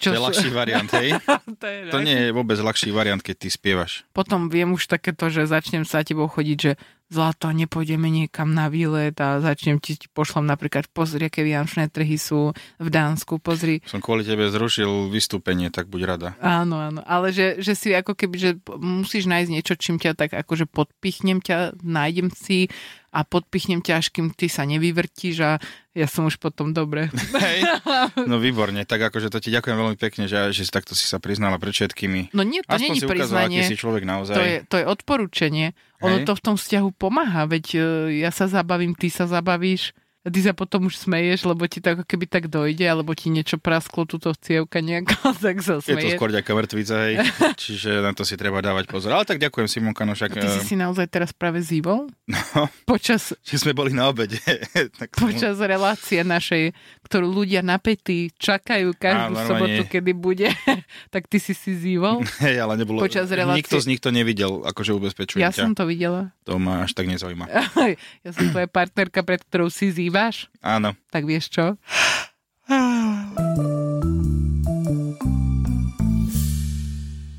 Čo 0.00 0.14
to 0.14 0.16
je 0.16 0.18
sú... 0.18 0.26
ľahší 0.30 0.48
variant, 0.54 0.90
hej? 0.96 1.20
to, 1.60 1.66
je 1.68 1.92
to 1.92 1.98
nie 2.00 2.16
je 2.16 2.30
vôbec 2.32 2.56
ľahší 2.56 2.94
variant, 2.94 3.20
keď 3.20 3.36
ty 3.36 3.48
spievaš. 3.52 4.08
Potom 4.16 4.48
viem 4.48 4.72
už 4.72 4.88
takéto, 4.88 5.28
že 5.28 5.44
začnem 5.44 5.84
sa 5.84 6.00
tebou 6.06 6.30
chodiť, 6.30 6.56
že 6.56 6.72
zlato, 7.06 7.50
nepôjdeme 7.54 8.10
niekam 8.10 8.50
na 8.50 8.66
výlet 8.66 9.14
a 9.22 9.38
začnem 9.38 9.78
ti, 9.78 9.94
ti 9.94 10.10
pošlom 10.10 10.42
napríklad, 10.42 10.90
pozri, 10.90 11.30
aké 11.30 11.46
vianočné 11.46 11.86
trhy 11.86 12.18
sú 12.18 12.50
v 12.82 12.88
Dánsku, 12.90 13.38
pozri. 13.38 13.78
Som 13.86 14.02
kvôli 14.02 14.26
tebe 14.26 14.50
zrušil 14.50 15.06
vystúpenie, 15.10 15.70
tak 15.70 15.86
buď 15.86 16.02
rada. 16.02 16.28
Áno, 16.42 16.82
áno, 16.82 17.00
ale 17.06 17.30
že, 17.30 17.62
že 17.62 17.78
si 17.78 17.94
ako 17.94 18.18
keby, 18.18 18.36
že 18.36 18.50
musíš 18.82 19.30
nájsť 19.30 19.50
niečo, 19.50 19.74
čím 19.78 20.02
ťa 20.02 20.18
tak 20.18 20.34
akože 20.34 20.66
podpichnem 20.66 21.38
ťa, 21.38 21.78
nájdem 21.86 22.34
si 22.34 22.66
a 23.16 23.24
podpichnem 23.24 23.80
ťa, 23.80 24.04
až 24.04 24.06
kým 24.12 24.28
ty 24.36 24.52
sa 24.52 24.68
nevyvrtíš 24.68 25.36
a 25.40 25.56
ja 25.96 26.04
som 26.04 26.28
už 26.28 26.36
potom 26.36 26.76
dobre. 26.76 27.08
Hej, 27.32 27.64
no 28.30 28.36
výborne, 28.36 28.84
tak 28.84 29.08
akože 29.08 29.32
to 29.32 29.40
ti 29.40 29.48
ďakujem 29.48 29.72
veľmi 29.72 29.96
pekne, 29.96 30.28
že, 30.28 30.52
že 30.52 30.68
takto 30.68 30.92
si 30.92 31.08
sa 31.08 31.16
priznala 31.16 31.56
pred 31.56 31.72
všetkými. 31.72 32.36
No 32.36 32.44
nie, 32.44 32.60
to 32.60 32.76
nie 32.76 32.92
je 32.92 33.08
priznanie. 33.08 33.64
si 33.64 33.80
človek 33.80 34.04
naozaj. 34.04 34.36
To 34.36 34.44
je, 34.44 34.56
to 34.68 34.76
je 34.76 34.84
odporúčanie. 34.84 35.72
Ono 36.04 36.28
to 36.28 36.36
v 36.36 36.44
tom 36.44 36.56
vzťahu 36.60 36.92
pomáha, 36.92 37.48
veď 37.48 37.64
e, 37.72 37.78
ja 38.20 38.28
sa 38.28 38.44
zabavím, 38.52 38.92
ty 38.92 39.08
sa 39.08 39.24
zabavíš 39.24 39.96
a 40.26 40.28
ty 40.34 40.42
sa 40.42 40.50
potom 40.50 40.90
už 40.90 41.06
smeješ, 41.06 41.46
lebo 41.46 41.70
ti 41.70 41.78
to 41.78 41.94
ako 41.94 42.02
keby 42.02 42.26
tak 42.26 42.50
dojde, 42.50 42.82
alebo 42.82 43.14
ti 43.14 43.30
niečo 43.30 43.62
prasklo 43.62 44.10
túto 44.10 44.34
cievka 44.34 44.82
nejaká, 44.82 45.22
tak 45.38 45.62
sa 45.62 45.78
smeješ. 45.78 45.86
Je 45.86 45.94
to 46.10 46.18
skôr 46.18 46.34
ďaká 46.34 46.50
mŕtvica, 46.50 46.94
hej. 47.06 47.14
Čiže 47.62 48.02
na 48.02 48.10
to 48.10 48.26
si 48.26 48.34
treba 48.34 48.58
dávať 48.58 48.90
pozor. 48.90 49.14
Ale 49.14 49.22
tak 49.22 49.38
ďakujem 49.38 49.70
Simonka, 49.70 50.02
no 50.02 50.18
však... 50.18 50.34
Ty 50.34 50.50
si 50.50 50.58
eh, 50.58 50.66
si 50.66 50.74
naozaj 50.74 51.06
teraz 51.06 51.30
práve 51.30 51.62
zývol? 51.62 52.10
No, 52.26 52.66
počas... 52.82 53.30
Že 53.46 53.70
sme 53.70 53.72
boli 53.78 53.94
na 53.94 54.10
obede. 54.10 54.42
tak 54.98 55.14
počas 55.14 55.62
som... 55.62 55.70
relácie 55.70 56.26
našej, 56.26 56.74
ktorú 57.06 57.30
ľudia 57.30 57.62
napätí 57.62 58.34
čakajú 58.34 58.98
každú 58.98 59.38
Á, 59.38 59.46
sobotu, 59.46 59.86
kedy 59.86 60.10
bude, 60.10 60.50
tak 61.14 61.30
ty 61.30 61.38
si 61.38 61.54
si 61.54 61.78
zývol? 61.78 62.26
Hej, 62.42 62.66
ale 62.66 62.74
nebolo... 62.74 62.98
Počas 62.98 63.30
relácie... 63.30 63.62
Nikto 63.62 63.78
z 63.78 63.86
nich 63.94 64.02
to 64.02 64.10
nevidel, 64.10 64.66
akože 64.66 64.90
ubezpečujem 64.90 65.46
Ja 65.46 65.54
ťa. 65.54 65.70
som 65.70 65.72
to 65.78 65.86
videla. 65.86 66.34
To 66.50 66.58
ma 66.58 66.82
až 66.82 66.98
tak 66.98 67.06
nezaujíma. 67.06 67.46
ja 68.26 68.30
som 68.34 68.50
tvoja 68.50 68.66
partnerka, 68.66 69.22
pred 69.22 69.38
ktorou 69.46 69.70
si 69.70 69.94
zýval 69.94 70.15
Díváš? 70.16 70.48
Áno. 70.64 70.96
Tak 71.12 71.28
vieš 71.28 71.52
čo? 71.52 71.76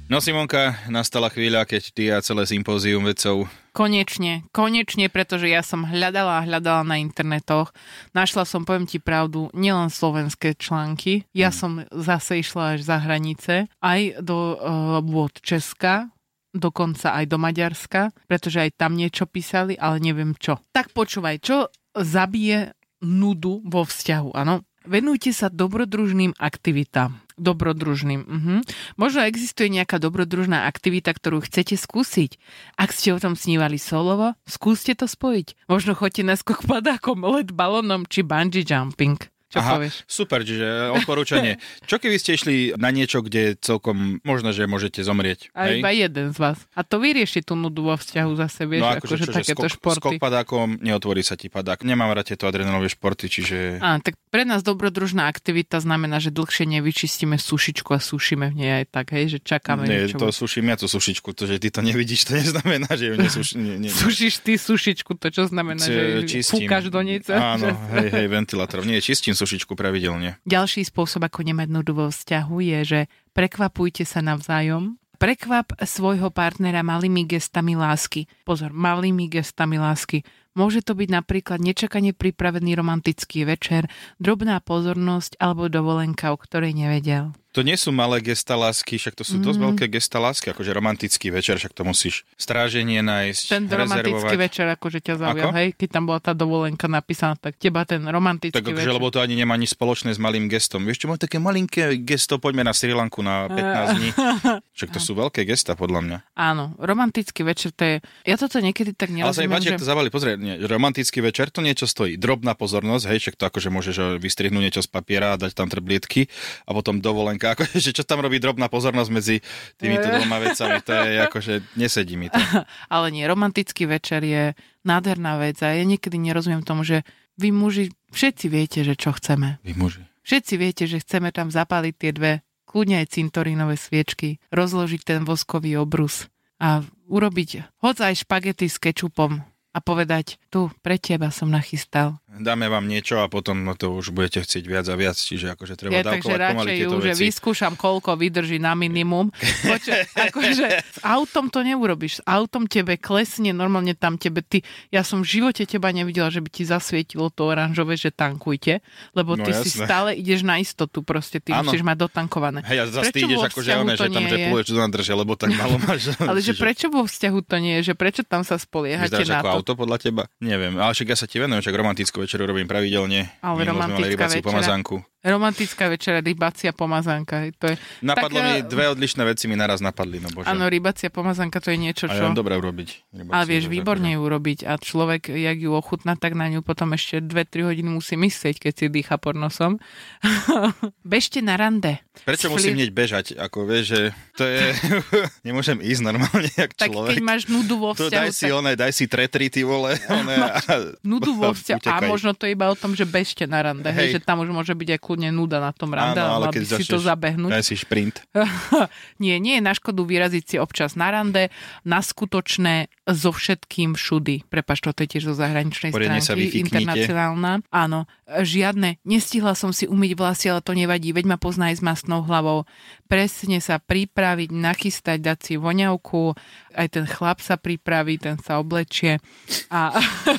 No 0.06 0.22
Simonka, 0.22 0.78
nastala 0.86 1.34
chvíľa, 1.34 1.66
keď 1.66 1.84
ty 1.90 2.14
a 2.14 2.22
celé 2.22 2.46
sympózium 2.46 3.02
vedcov... 3.02 3.50
Konečne, 3.74 4.46
konečne, 4.54 5.10
pretože 5.10 5.50
ja 5.50 5.66
som 5.66 5.90
hľadala 5.90 6.38
a 6.38 6.46
hľadala 6.46 6.86
na 6.86 7.02
internetoch. 7.02 7.74
Našla 8.14 8.46
som, 8.46 8.62
poviem 8.62 8.86
ti 8.86 9.02
pravdu, 9.02 9.50
nielen 9.58 9.90
slovenské 9.90 10.54
články. 10.54 11.26
Ja 11.34 11.50
hmm. 11.50 11.58
som 11.58 11.72
zase 11.90 12.46
išla 12.46 12.78
až 12.78 12.86
za 12.86 13.02
hranice, 13.02 13.74
aj 13.82 14.22
do 14.22 14.54
uh, 14.54 15.02
vôd 15.02 15.34
Česka, 15.42 16.14
dokonca 16.54 17.18
aj 17.18 17.26
do 17.26 17.42
Maďarska, 17.42 18.14
pretože 18.30 18.70
aj 18.70 18.78
tam 18.78 18.94
niečo 18.94 19.26
písali, 19.26 19.74
ale 19.82 19.98
neviem 19.98 20.38
čo. 20.38 20.62
Tak 20.70 20.94
počúvaj, 20.94 21.42
čo 21.42 21.74
zabije 22.02 22.74
nudu 23.02 23.62
vo 23.66 23.86
vzťahu, 23.86 24.34
áno? 24.34 24.66
Venujte 24.88 25.36
sa 25.36 25.52
dobrodružným 25.52 26.32
aktivitám. 26.40 27.20
Dobrodružným. 27.36 28.22
Uh-huh. 28.24 28.60
Možno 28.96 29.28
existuje 29.28 29.68
nejaká 29.68 30.00
dobrodružná 30.00 30.64
aktivita, 30.64 31.12
ktorú 31.12 31.44
chcete 31.44 31.76
skúsiť. 31.76 32.40
Ak 32.80 32.96
ste 32.96 33.12
o 33.12 33.20
tom 33.20 33.36
snívali 33.36 33.76
solovo, 33.78 34.40
skúste 34.48 34.96
to 34.96 35.06
spojiť. 35.06 35.68
Možno 35.68 35.92
chodte 35.92 36.24
na 36.24 36.40
skok 36.40 36.64
padákom, 36.64 37.20
let 37.28 37.52
balónom 37.52 38.08
či 38.08 38.24
bungee 38.24 38.64
jumping. 38.64 39.20
Čo 39.48 39.64
Aha, 39.64 39.80
povieš? 39.80 39.96
Super, 40.12 40.44
čiže 40.44 40.92
odporúčanie. 40.92 41.56
Čo 41.88 42.04
keby 42.04 42.20
ste 42.20 42.36
išli 42.36 42.76
na 42.76 42.92
niečo, 42.92 43.24
kde 43.24 43.56
celkom 43.56 44.20
možno, 44.28 44.52
že 44.52 44.68
môžete 44.68 45.00
zomrieť? 45.08 45.48
A 45.56 45.72
hej? 45.72 45.80
iba 45.80 45.88
jeden 45.96 46.36
z 46.36 46.38
vás. 46.38 46.60
A 46.76 46.84
to 46.84 47.00
vyrieši 47.00 47.48
tú 47.48 47.56
nudu 47.56 47.88
vo 47.88 47.96
vzťahu 47.96 48.32
zase, 48.36 48.68
vieš, 48.68 48.84
no, 48.84 48.92
akože, 49.00 49.16
akože 49.24 49.26
takéto 49.32 49.68
skok, 49.72 49.76
športy. 49.80 50.00
Skok 50.04 50.14
padákom, 50.20 50.68
neotvorí 50.84 51.24
sa 51.24 51.40
ti 51.40 51.48
padák. 51.48 51.88
Nemám 51.88 52.12
rád 52.12 52.36
tieto 52.36 52.44
adrenalové 52.44 52.92
športy, 52.92 53.32
čiže... 53.32 53.80
Á, 53.80 54.04
tak 54.04 54.20
pre 54.28 54.44
nás 54.44 54.68
dobrodružná 54.68 55.32
aktivita 55.32 55.80
znamená, 55.80 56.20
že 56.20 56.36
dlhšie 56.36 56.68
nevyčistíme 56.68 57.40
sušičku 57.40 57.96
a 57.96 58.04
sušíme 58.04 58.52
v 58.52 58.56
nej 58.60 58.72
aj 58.84 58.86
tak, 58.92 59.16
hej, 59.16 59.32
že 59.32 59.40
čakáme 59.40 59.88
Nie, 59.88 60.12
niečo. 60.12 60.20
to 60.20 60.28
suším 60.28 60.68
ja 60.68 60.76
tú 60.76 60.92
sušičku, 60.92 61.32
to, 61.32 61.48
že 61.48 61.56
ty 61.64 61.72
to 61.72 61.80
nevidíš, 61.80 62.28
to 62.28 62.36
neznamená, 62.36 62.92
že 62.92 63.06
ju 63.08 63.16
nesuš... 63.24 63.48
Nie, 63.56 63.80
nie, 63.80 63.88
Sušíš 63.88 64.44
ty 64.44 64.60
sušičku, 64.60 65.16
to 65.16 65.32
čo 65.32 65.48
znamená, 65.48 65.80
že 65.80 66.28
čistím. 66.28 66.68
fúkaš 66.68 66.92
do 66.92 67.00
nej? 67.00 67.24
Áno, 67.32 67.72
hej, 67.96 68.12
hej, 68.12 68.28
ventilátor. 68.28 68.84
Nie, 68.84 69.00
čistím 69.00 69.37
sušičku 69.38 69.78
pravidelne. 69.78 70.42
Ďalší 70.50 70.90
spôsob, 70.90 71.30
ako 71.30 71.46
nemať 71.46 71.70
nudu 71.70 71.94
vo 71.94 72.10
vzťahu 72.10 72.58
je, 72.58 72.80
že 72.82 73.00
prekvapujte 73.38 74.02
sa 74.02 74.26
navzájom, 74.26 74.98
Prekvap 75.18 75.74
svojho 75.82 76.30
partnera 76.30 76.86
malými 76.86 77.26
gestami 77.26 77.74
lásky. 77.74 78.30
Pozor, 78.46 78.70
malými 78.70 79.26
gestami 79.26 79.82
lásky. 79.82 80.22
Môže 80.54 80.86
to 80.86 80.94
byť 80.94 81.10
napríklad 81.10 81.58
nečakane 81.58 82.14
pripravený 82.14 82.78
romantický 82.78 83.42
večer, 83.42 83.90
drobná 84.22 84.62
pozornosť 84.62 85.42
alebo 85.42 85.74
dovolenka, 85.74 86.30
o 86.30 86.38
ktorej 86.38 86.78
nevedel. 86.78 87.34
To 87.58 87.66
nie 87.66 87.74
sú 87.74 87.90
malé 87.90 88.22
gesta 88.22 88.54
lásky, 88.54 89.02
však 89.02 89.18
to 89.18 89.26
sú 89.26 89.42
mm. 89.42 89.44
dosť 89.50 89.60
veľké 89.66 89.86
gesta 89.90 90.22
lásky, 90.22 90.54
akože 90.54 90.70
romantický 90.78 91.34
večer, 91.34 91.58
však 91.58 91.74
to 91.74 91.82
musíš 91.82 92.22
stráženie 92.38 93.02
nájsť, 93.02 93.46
Ten 93.50 93.66
romantický 93.66 94.38
večer, 94.38 94.70
akože 94.78 95.02
ťa 95.02 95.16
zaujal, 95.18 95.50
hej, 95.58 95.74
keď 95.74 95.90
tam 95.90 96.04
bola 96.06 96.22
tá 96.22 96.38
dovolenka 96.38 96.86
napísaná, 96.86 97.34
tak 97.34 97.58
teba 97.58 97.82
ten 97.82 98.06
romantický 98.06 98.54
tak, 98.54 98.62
akože, 98.62 98.78
večer. 98.78 98.94
lebo 98.94 99.10
to 99.10 99.26
ani 99.26 99.34
nemá 99.34 99.58
nič 99.58 99.74
spoločné 99.74 100.14
s 100.14 100.22
malým 100.22 100.46
gestom. 100.46 100.86
Vieš 100.86 101.02
čo, 101.02 101.10
také 101.18 101.42
malinké 101.42 101.98
gesto, 102.06 102.38
poďme 102.38 102.62
na 102.62 102.78
Sri 102.78 102.94
Lanku 102.94 103.26
na 103.26 103.50
15 103.50 103.98
dní. 103.98 104.10
Však 104.78 104.90
to 104.94 105.00
sú 105.02 105.18
veľké 105.18 105.42
gesta, 105.50 105.74
podľa 105.74 106.06
mňa. 106.06 106.18
Áno, 106.38 106.78
romantický 106.78 107.42
večer, 107.42 107.74
to 107.74 107.82
je... 107.90 107.96
Ja 108.22 108.38
toto 108.38 108.62
niekedy 108.62 108.94
tak 108.94 109.10
nerozumiem, 109.10 109.26
Ale 109.26 109.34
sa 109.34 109.42
mi 109.42 109.50
páči, 109.50 109.74
že... 109.74 109.82
to 109.82 109.90
zavali, 109.90 110.14
pozrieť, 110.14 110.38
nie, 110.38 110.62
romantický 110.62 111.26
večer 111.26 111.50
to 111.50 111.66
niečo 111.66 111.90
stojí. 111.90 112.22
Drobná 112.22 112.54
pozornosť, 112.54 113.04
hej, 113.10 113.18
však 113.26 113.36
to 113.42 113.50
akože 113.50 113.74
môžeš 113.74 113.96
vystrihnúť 114.22 114.62
niečo 114.62 114.82
z 114.86 114.94
papiera 114.94 115.34
a 115.34 115.42
dať 115.42 115.58
tam 115.58 115.66
trblietky 115.74 116.30
a 116.70 116.78
potom 116.78 117.02
dovolenka, 117.02 117.47
akože 117.54 117.92
čo 117.98 118.04
tam 118.04 118.24
robí 118.24 118.42
drobná 118.42 118.68
pozornosť 118.68 119.10
medzi 119.14 119.38
týmito 119.78 120.08
dvoma 120.08 120.42
vecami. 120.42 120.80
To 120.84 120.92
je 120.92 121.18
akože, 121.28 121.54
nesedí 121.80 122.16
mi 122.20 122.28
to. 122.28 122.40
Ale 122.94 123.14
nie, 123.14 123.24
romantický 123.30 123.88
večer 123.88 124.26
je 124.26 124.56
nádherná 124.84 125.38
vec 125.40 125.60
a 125.64 125.72
ja 125.76 125.84
niekedy 125.84 126.18
nerozumiem 126.20 126.64
tomu, 126.64 126.84
že 126.84 127.04
vy 127.38 127.54
muži 127.54 127.94
všetci 128.12 128.46
viete, 128.50 128.80
že 128.82 128.98
čo 128.98 129.14
chceme. 129.14 129.62
Vy 129.62 129.78
muži. 129.78 130.02
Všetci 130.26 130.54
viete, 130.60 130.84
že 130.90 131.00
chceme 131.00 131.32
tam 131.32 131.54
zapaliť 131.54 131.96
tie 131.96 132.12
dve 132.12 132.32
kľudne 132.68 133.00
aj 133.00 133.16
cintorínové 133.16 133.80
sviečky, 133.80 134.44
rozložiť 134.52 135.02
ten 135.08 135.22
voskový 135.24 135.80
obrus 135.80 136.28
a 136.60 136.84
urobiť 137.08 137.80
hoď 137.80 138.12
aj 138.12 138.28
špagety 138.28 138.68
s 138.68 138.76
kečupom 138.82 139.40
a 139.72 139.80
povedať, 139.80 140.42
tu, 140.58 140.74
pre 140.82 140.98
teba 140.98 141.30
som 141.30 141.54
nachystal 141.54 142.18
dáme 142.42 142.70
vám 142.70 142.86
niečo 142.86 143.22
a 143.22 143.28
potom 143.28 143.66
no 143.66 143.74
to 143.74 143.94
už 143.94 144.14
budete 144.14 144.46
chcieť 144.46 144.64
viac 144.66 144.86
a 144.88 144.96
viac, 144.98 145.18
čiže 145.18 145.54
akože 145.58 145.74
treba 145.78 146.02
ja, 146.02 146.06
dávkovať 146.06 146.40
pomaly 146.54 146.72
tieto 146.78 146.98
ju, 146.98 147.02
veci. 147.02 147.08
že 147.08 147.14
vyskúšam, 147.30 147.74
koľko 147.76 148.18
vydrží 148.18 148.58
na 148.62 148.78
minimum. 148.78 149.34
Poče, 149.70 150.14
akože 150.14 150.66
s 150.82 151.00
autom 151.02 151.50
to 151.50 151.66
neurobiš. 151.66 152.22
S 152.22 152.24
autom 152.24 152.70
tebe 152.70 152.96
klesne, 152.98 153.52
normálne 153.52 153.98
tam 153.98 154.20
tebe, 154.20 154.46
ty, 154.46 154.62
ja 154.94 155.02
som 155.02 155.26
v 155.26 155.40
živote 155.40 155.66
teba 155.66 155.90
nevidela, 155.90 156.30
že 156.30 156.42
by 156.42 156.50
ti 156.50 156.64
zasvietilo 156.64 157.30
to 157.34 157.50
oranžové, 157.50 157.98
že 157.98 158.14
tankujte, 158.14 158.80
lebo 159.18 159.36
ty 159.36 159.52
no, 159.52 159.62
si 159.62 159.70
stále 159.74 160.14
ideš 160.18 160.46
na 160.46 160.62
istotu, 160.62 161.02
proste 161.02 161.42
ty 161.42 161.54
ano. 161.54 161.70
musíš 161.70 161.82
mať 161.82 161.98
dotankované. 162.08 162.62
Hej, 162.66 162.80
a 162.80 162.86
zase 163.02 163.12
ty 163.14 163.26
ideš 163.26 163.50
akože 163.50 163.70
one, 163.82 163.94
že 163.98 164.08
tam 164.10 164.26
že 164.28 164.74
to 164.74 164.80
nadržia, 164.80 165.16
lebo 165.18 165.34
tak 165.40 165.54
malo 165.58 165.80
máš. 165.82 166.14
Ale 166.30 166.40
že 166.44 166.54
prečo 166.54 166.92
vo 166.92 167.08
vzťahu 167.08 167.40
to 167.46 167.56
nie 167.58 167.74
je, 167.82 167.94
že 167.94 167.96
prečo 167.98 168.22
tam 168.28 168.44
sa 168.44 168.60
spoliehate 168.60 169.24
na 169.26 169.42
to? 169.42 169.50
auto 169.50 169.74
podľa 169.74 169.98
teba? 170.02 170.24
Neviem, 170.48 170.80
ale 170.80 170.96
však 170.96 171.12
ja 171.12 171.18
sa 171.20 171.28
ti 171.28 171.44
venujem, 171.44 171.60
však 171.60 171.76
romantickú 171.76 172.24
večeru 172.24 172.48
robím 172.48 172.72
pravidelne. 172.72 173.28
Ale 173.44 173.68
romantická 173.68 174.32
večera. 174.32 174.48
pomazánku. 174.48 175.04
Romantická 175.28 175.92
večera, 175.92 176.24
rybacia 176.24 176.72
pomazánka. 176.72 177.52
To 177.60 177.74
je 177.74 177.76
Napadlo 178.00 178.40
taká... 178.40 178.48
mi 178.48 178.54
dve 178.64 178.86
odlišné 178.96 179.28
veci 179.28 179.52
mi 179.52 179.60
naraz 179.60 179.84
napadli. 179.84 180.24
No 180.24 180.32
bože. 180.32 180.48
Áno, 180.48 180.72
rybacia 180.72 181.12
pomazánka 181.12 181.60
to 181.60 181.76
je 181.76 181.78
niečo, 181.82 182.08
čo... 182.08 182.16
A 182.16 182.32
dobre 182.32 182.56
urobiť. 182.56 183.12
Rybaciu, 183.12 183.36
Ale 183.36 183.44
vieš, 183.44 183.68
výborne 183.68 184.16
ju 184.16 184.24
urobiť 184.24 184.64
a 184.64 184.80
človek, 184.80 185.28
jak 185.28 185.58
ju 185.60 185.76
ochutná, 185.76 186.16
tak 186.16 186.32
na 186.32 186.48
ňu 186.48 186.64
potom 186.64 186.96
ešte 186.96 187.20
2-3 187.20 187.68
hodiny 187.68 187.90
musí 187.92 188.16
myslieť, 188.16 188.56
keď 188.56 188.74
si 188.78 188.86
dýcha 188.88 189.20
pornosom. 189.20 189.84
Bežte 191.04 191.44
na 191.44 191.60
rande. 191.60 192.00
Prečo 192.24 192.48
Sfli... 192.48 192.56
musím 192.56 192.74
hneď 192.80 192.92
bežať? 192.96 193.26
Ako 193.36 193.68
vieš, 193.68 193.84
že 193.92 194.02
to 194.40 194.48
je... 194.48 194.64
Nemôžem 195.50 195.84
ísť 195.84 196.02
normálne, 196.08 196.48
jak 196.56 196.72
tak 196.78 196.94
človek. 196.94 197.20
keď 197.20 197.24
máš 197.26 197.52
nudu 197.52 197.76
vo 197.76 197.92
vzťahu... 197.92 198.10
To 198.10 198.16
daj 198.16 198.32
si 198.32 198.48
tak... 198.48 198.56
one, 198.56 198.72
daj 198.80 198.92
si 198.96 199.06
tretry, 199.12 199.52
ty 199.52 199.68
vole. 199.68 199.98
One, 200.28 200.52
a... 200.52 200.60
nudu 201.02 201.32
vo 201.40 201.56
vzťahu. 201.56 201.88
A 201.88 202.04
možno 202.04 202.36
to 202.36 202.44
je 202.44 202.54
iba 202.54 202.68
o 202.68 202.76
tom, 202.76 202.92
že 202.94 203.08
bežte 203.08 203.48
na 203.48 203.64
rande. 203.64 203.88
Hej. 203.88 203.96
Hej, 203.96 204.08
že 204.18 204.20
tam 204.24 204.44
už 204.44 204.52
môže 204.52 204.76
byť 204.76 204.90
aj 204.98 205.00
kľudne 205.00 205.30
nuda 205.32 205.64
na 205.64 205.72
tom 205.72 205.96
rande, 205.96 206.20
Áno, 206.20 206.44
ale 206.44 206.46
keď 206.52 206.80
si 206.80 206.84
to 206.84 207.00
zabehnúť. 207.00 207.52
Si 207.64 207.80
šprint. 207.80 208.24
nie, 209.24 209.40
nie 209.40 209.60
je 209.60 209.64
na 209.64 209.74
škodu 209.74 210.04
vyraziť 210.04 210.44
si 210.44 210.56
občas 210.60 211.00
na 211.00 211.10
rande, 211.10 211.50
na 211.88 212.04
skutočné 212.04 212.92
so 213.08 213.32
všetkým 213.32 213.96
všudy. 213.96 214.52
Prepač, 214.52 214.84
to 214.84 214.92
je 214.92 215.08
tiež 215.08 215.32
zo 215.32 215.36
zahraničnej 215.40 215.96
Poriadne 215.96 216.20
stránky, 216.20 216.60
internacionálna. 216.60 217.64
Áno, 217.72 218.04
žiadne, 218.28 219.00
nestihla 219.08 219.56
som 219.56 219.72
si 219.72 219.88
umyť 219.88 220.12
vlasy, 220.20 220.46
ale 220.52 220.60
to 220.60 220.76
nevadí, 220.76 221.16
veď 221.16 221.26
ma 221.32 221.38
pozná 221.40 221.72
aj 221.72 221.80
s 221.80 221.84
masnou 221.84 222.28
hlavou. 222.28 222.68
Presne 223.08 223.64
sa 223.64 223.80
pripraviť, 223.80 224.52
nachystať, 224.52 225.24
dať 225.24 225.38
si 225.40 225.54
voňavku, 225.56 226.36
aj 226.76 226.88
ten 226.92 227.06
chlap 227.08 227.40
sa 227.40 227.56
pripraví, 227.56 228.20
ten 228.20 228.36
sa 228.44 228.60
oblečie. 228.60 229.24
A, 229.72 229.96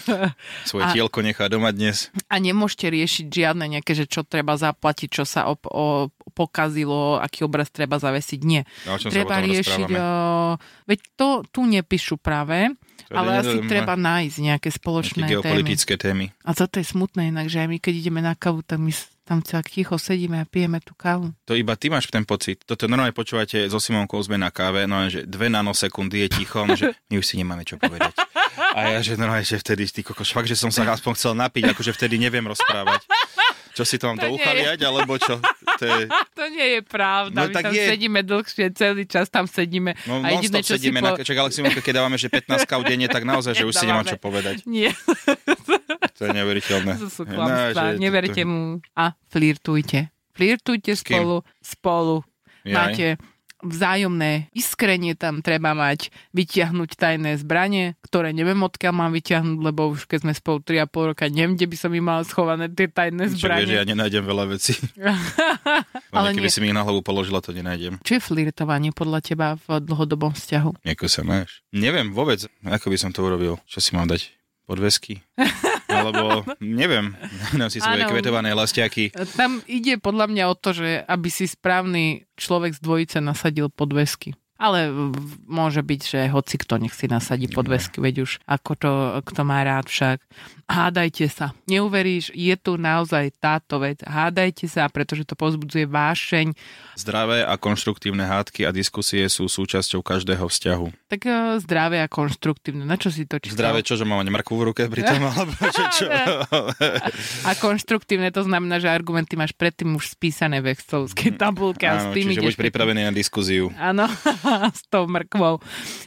Svoje 0.68 0.84
a, 0.84 0.92
tielko 0.92 1.24
nechá 1.24 1.48
doma 1.48 1.72
dnes. 1.72 2.12
A 2.28 2.36
nemôžete 2.36 2.92
riešiť 2.92 3.26
žiadne 3.32 3.64
nejaké, 3.64 3.96
že 3.96 4.04
čo 4.04 4.28
treba 4.28 4.60
zaplatiť, 4.60 5.08
čo 5.08 5.24
sa 5.24 5.48
op, 5.48 5.64
o, 5.64 6.12
pokazilo, 6.30 7.18
aký 7.18 7.44
obraz 7.44 7.68
treba 7.68 8.00
zavesiť. 8.00 8.40
Nie. 8.44 8.62
No, 8.88 8.96
treba 8.96 9.40
riešiť... 9.42 9.88
O, 9.90 10.56
veď 10.88 10.98
to 11.18 11.28
tu 11.48 11.64
nepíšu 11.66 12.16
práve, 12.20 12.72
ale 13.08 13.30
asi 13.40 13.56
treba 13.64 13.96
nájsť 13.96 14.36
nejaké 14.36 14.68
spoločné 14.68 15.24
geopolitické 15.28 15.96
témy. 15.96 16.32
témy. 16.32 16.44
A 16.44 16.52
toto 16.52 16.76
je 16.80 16.86
smutné 16.86 17.32
inak, 17.32 17.48
že 17.48 17.64
aj 17.64 17.68
my 17.68 17.78
keď 17.80 17.94
ideme 17.96 18.20
na 18.20 18.36
kavu, 18.36 18.60
tak 18.60 18.80
my 18.80 18.92
tam 19.28 19.44
celak 19.44 19.68
ticho 19.68 20.00
sedíme 20.00 20.40
a 20.40 20.48
pijeme 20.48 20.80
tú 20.80 20.96
kávu. 20.96 21.36
To 21.44 21.52
iba 21.52 21.76
ty 21.76 21.92
máš 21.92 22.08
ten 22.08 22.24
pocit. 22.24 22.64
Toto 22.64 22.88
normálne 22.88 23.12
počúvate 23.12 23.68
so 23.68 23.76
Simonkou 23.76 24.16
sme 24.24 24.40
na 24.40 24.48
káve, 24.48 24.88
no 24.88 25.04
že 25.12 25.28
dve 25.28 25.52
nanosekundy 25.52 26.24
je 26.24 26.28
ticho, 26.32 26.64
no, 26.64 26.72
že 26.72 26.96
my 27.12 27.20
už 27.20 27.26
si 27.28 27.36
nemáme 27.36 27.60
čo 27.68 27.76
povedať. 27.76 28.16
A 28.72 28.96
ja, 28.96 29.04
že 29.04 29.20
normálne, 29.20 29.44
že 29.44 29.60
vtedy, 29.60 29.84
ty 29.92 30.00
kokos, 30.00 30.32
fakt, 30.32 30.48
že 30.48 30.56
som 30.56 30.72
sa 30.72 30.88
aspoň 30.88 31.12
chcel 31.12 31.32
napiť, 31.36 31.76
akože 31.76 31.92
vtedy 31.92 32.16
neviem 32.16 32.44
rozprávať. 32.48 33.04
Čo 33.76 33.84
si 33.86 34.00
to 34.00 34.10
mám 34.10 34.18
to 34.18 34.26
do 34.26 34.34
ucha 34.34 34.50
liať, 34.56 34.80
alebo 34.82 35.14
čo? 35.20 35.38
To, 35.78 35.84
je... 35.86 36.10
to 36.38 36.44
nie 36.50 36.66
je 36.78 36.80
pravda. 36.82 37.38
No, 37.38 37.42
My 37.48 37.54
tam 37.54 37.70
je... 37.70 37.84
sedíme 37.86 38.20
dlhšie, 38.26 38.74
celý 38.74 39.06
čas 39.06 39.30
tam 39.30 39.46
sedíme. 39.46 39.94
No, 40.10 40.20
a 40.20 40.34
jediné, 40.34 40.60
čo 40.66 40.74
sedíme, 40.74 40.98
si 40.98 41.04
po... 41.06 41.14
na... 41.14 41.22
čak, 41.22 41.36
ale 41.38 41.48
si 41.54 41.60
keď 41.62 41.92
dávame, 42.02 42.16
že 42.18 42.28
15 42.28 42.66
káv 42.66 42.82
denne, 42.82 43.06
tak 43.06 43.22
naozaj, 43.22 43.54
že 43.54 43.64
už 43.64 43.74
si 43.74 43.86
nemám 43.86 44.06
čo 44.06 44.18
povedať. 44.18 44.66
Nie. 44.66 44.92
To 46.18 46.26
je 46.26 46.34
neuveriteľné. 46.34 46.98
To 46.98 47.06
sú 47.06 47.22
klamstvá. 47.30 47.94
No, 47.94 48.02
Neverte 48.02 48.42
to... 48.42 48.50
mu. 48.50 48.82
A 48.98 49.14
flirtujte. 49.30 50.10
Flirtujte 50.34 50.98
spolu. 50.98 51.46
Spolu. 51.62 52.26
Jaj. 52.66 52.74
Máte 52.74 53.06
vzájomné 53.62 54.50
iskrenie 54.54 55.18
tam 55.18 55.42
treba 55.42 55.74
mať, 55.74 56.14
vyťahnuť 56.34 56.90
tajné 56.94 57.38
zbranie, 57.42 57.98
ktoré 58.06 58.30
neviem 58.30 58.58
odkiaľ 58.62 58.92
mám 58.94 59.12
vyťahnuť, 59.14 59.58
lebo 59.58 59.94
už 59.94 60.06
keď 60.06 60.26
sme 60.26 60.32
spolu 60.34 60.62
3,5 60.62 61.10
roka, 61.14 61.24
neviem, 61.26 61.58
kde 61.58 61.66
by 61.66 61.76
som 61.78 61.90
im 61.94 62.04
mal 62.06 62.22
schované 62.22 62.70
tie 62.70 62.86
tajné 62.86 63.34
zbranie. 63.34 63.66
Čo 63.66 63.70
vieš, 63.74 63.78
ja 63.82 63.84
nenájdem 63.86 64.24
veľa 64.24 64.44
vecí. 64.50 64.74
Ale 66.14 66.34
keby 66.34 66.48
nie. 66.48 66.54
si 66.54 66.60
mi 66.62 66.70
ich 66.70 66.76
na 66.76 66.86
hlavu 66.86 67.02
položila, 67.02 67.42
to 67.42 67.50
nenájdem. 67.50 67.98
Čo 68.06 68.18
je 68.18 68.22
flirtovanie 68.22 68.94
podľa 68.94 69.20
teba 69.22 69.48
v 69.66 69.82
dlhodobom 69.82 70.34
vzťahu? 70.34 70.82
Ako 70.86 71.06
sa 71.10 71.26
máš? 71.26 71.62
Neviem 71.74 72.14
vôbec, 72.14 72.46
ako 72.64 72.86
by 72.90 72.96
som 72.98 73.10
to 73.10 73.22
urobil. 73.26 73.58
Čo 73.66 73.82
si 73.82 73.90
mám 73.94 74.06
dať? 74.06 74.30
Podvesky? 74.68 75.24
Alebo 75.88 76.44
neviem, 76.60 77.16
si 77.72 77.80
svoje 77.80 78.04
ano, 78.04 78.12
kvetované 78.12 78.52
lastiaky. 78.52 79.10
Tam 79.34 79.64
ide 79.64 79.96
podľa 79.96 80.28
mňa 80.28 80.44
o 80.52 80.54
to, 80.54 80.76
že 80.76 81.02
aby 81.08 81.28
si 81.32 81.48
správny 81.48 82.28
človek 82.36 82.76
z 82.76 82.80
dvojice 82.84 83.18
nasadil 83.24 83.72
podvesky. 83.72 84.36
Ale 84.58 84.90
môže 85.46 85.86
byť, 85.86 86.00
že 86.02 86.20
hoci 86.34 86.58
kto 86.58 86.82
nech 86.82 86.90
si 86.90 87.06
nasadí 87.06 87.46
podvesky, 87.46 88.02
veď 88.02 88.26
už 88.26 88.30
ako 88.42 88.70
to, 88.74 88.92
kto 89.22 89.40
má 89.46 89.62
rád 89.62 89.86
však. 89.86 90.18
Hádajte 90.68 91.32
sa. 91.32 91.56
Neuveríš, 91.64 92.28
je 92.36 92.52
tu 92.60 92.76
naozaj 92.76 93.32
táto 93.40 93.80
vec. 93.80 94.04
Hádajte 94.04 94.68
sa, 94.68 94.84
pretože 94.92 95.24
to 95.24 95.32
pozbudzuje 95.32 95.88
vášeň. 95.88 96.52
Zdravé 96.92 97.40
a 97.40 97.56
konštruktívne 97.56 98.28
hádky 98.28 98.68
a 98.68 98.70
diskusie 98.74 99.24
sú 99.32 99.48
súčasťou 99.48 100.04
každého 100.04 100.44
vzťahu. 100.44 101.08
Tak 101.08 101.20
eh, 101.24 101.56
zdravé 101.64 102.04
a 102.04 102.08
konštruktívne. 102.10 102.84
Na 102.84 103.00
čo 103.00 103.08
si 103.08 103.24
to 103.24 103.40
čítal? 103.40 103.56
Zdravé, 103.56 103.80
čo, 103.80 103.96
že 103.96 104.04
mám 104.04 104.20
mrkvu 104.20 104.54
v 104.60 104.64
ruke 104.68 104.82
pri 104.92 105.08
tom, 105.08 105.24
alebo 105.32 105.56
čo, 105.56 105.84
čo? 105.88 106.06
A 107.48 107.56
konštruktívne 107.56 108.28
to 108.28 108.44
znamená, 108.44 108.76
že 108.76 108.92
argumenty 108.92 109.40
máš 109.40 109.56
predtým 109.56 109.96
už 109.96 110.12
spísané 110.12 110.60
v 110.60 110.76
excelovskej 110.76 111.40
tabulke 111.40 111.88
a 111.88 111.96
s 111.96 112.04
Áno, 112.10 112.14
tým 112.14 112.28
čiže 112.28 112.44
buď 112.44 112.54
pripravený 112.68 113.08
na 113.08 113.12
diskuziu. 113.14 113.72
Áno, 113.80 114.04
s 114.78 114.82
tou 114.88 115.04
mrkvou. 115.08 115.60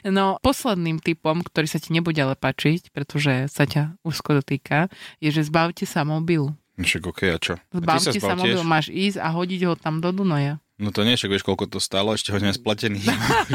No, 0.07 0.37
posledným 0.41 1.01
typom, 1.01 1.41
ktorý 1.41 1.67
sa 1.67 1.79
ti 1.81 1.93
nebude 1.93 2.19
ale 2.21 2.35
páčiť, 2.37 2.91
pretože 2.91 3.47
sa 3.49 3.63
ťa 3.65 4.01
úzko 4.01 4.41
dotýka, 4.41 4.91
je, 5.21 5.29
že 5.29 5.47
zbavte 5.47 5.85
sa 5.85 6.01
mobilu. 6.03 6.55
Však 6.81 7.03
okej, 7.03 7.29
a 7.29 7.37
čo? 7.37 7.53
Zbavte 7.69 8.17
sa, 8.17 8.33
zbav 8.33 8.41
mobil, 8.41 8.61
máš 8.65 8.89
ísť 8.89 9.21
a 9.21 9.27
hodiť 9.29 9.61
ho 9.69 9.73
tam 9.77 10.01
do 10.01 10.09
Dunoja. 10.09 10.57
No 10.81 10.89
to 10.89 11.05
nie, 11.05 11.13
však 11.13 11.29
vieš, 11.29 11.45
koľko 11.45 11.69
to 11.69 11.77
stálo, 11.77 12.17
ešte 12.17 12.33
ho 12.33 12.41
nemáš 12.41 12.57
splatený. 12.57 13.05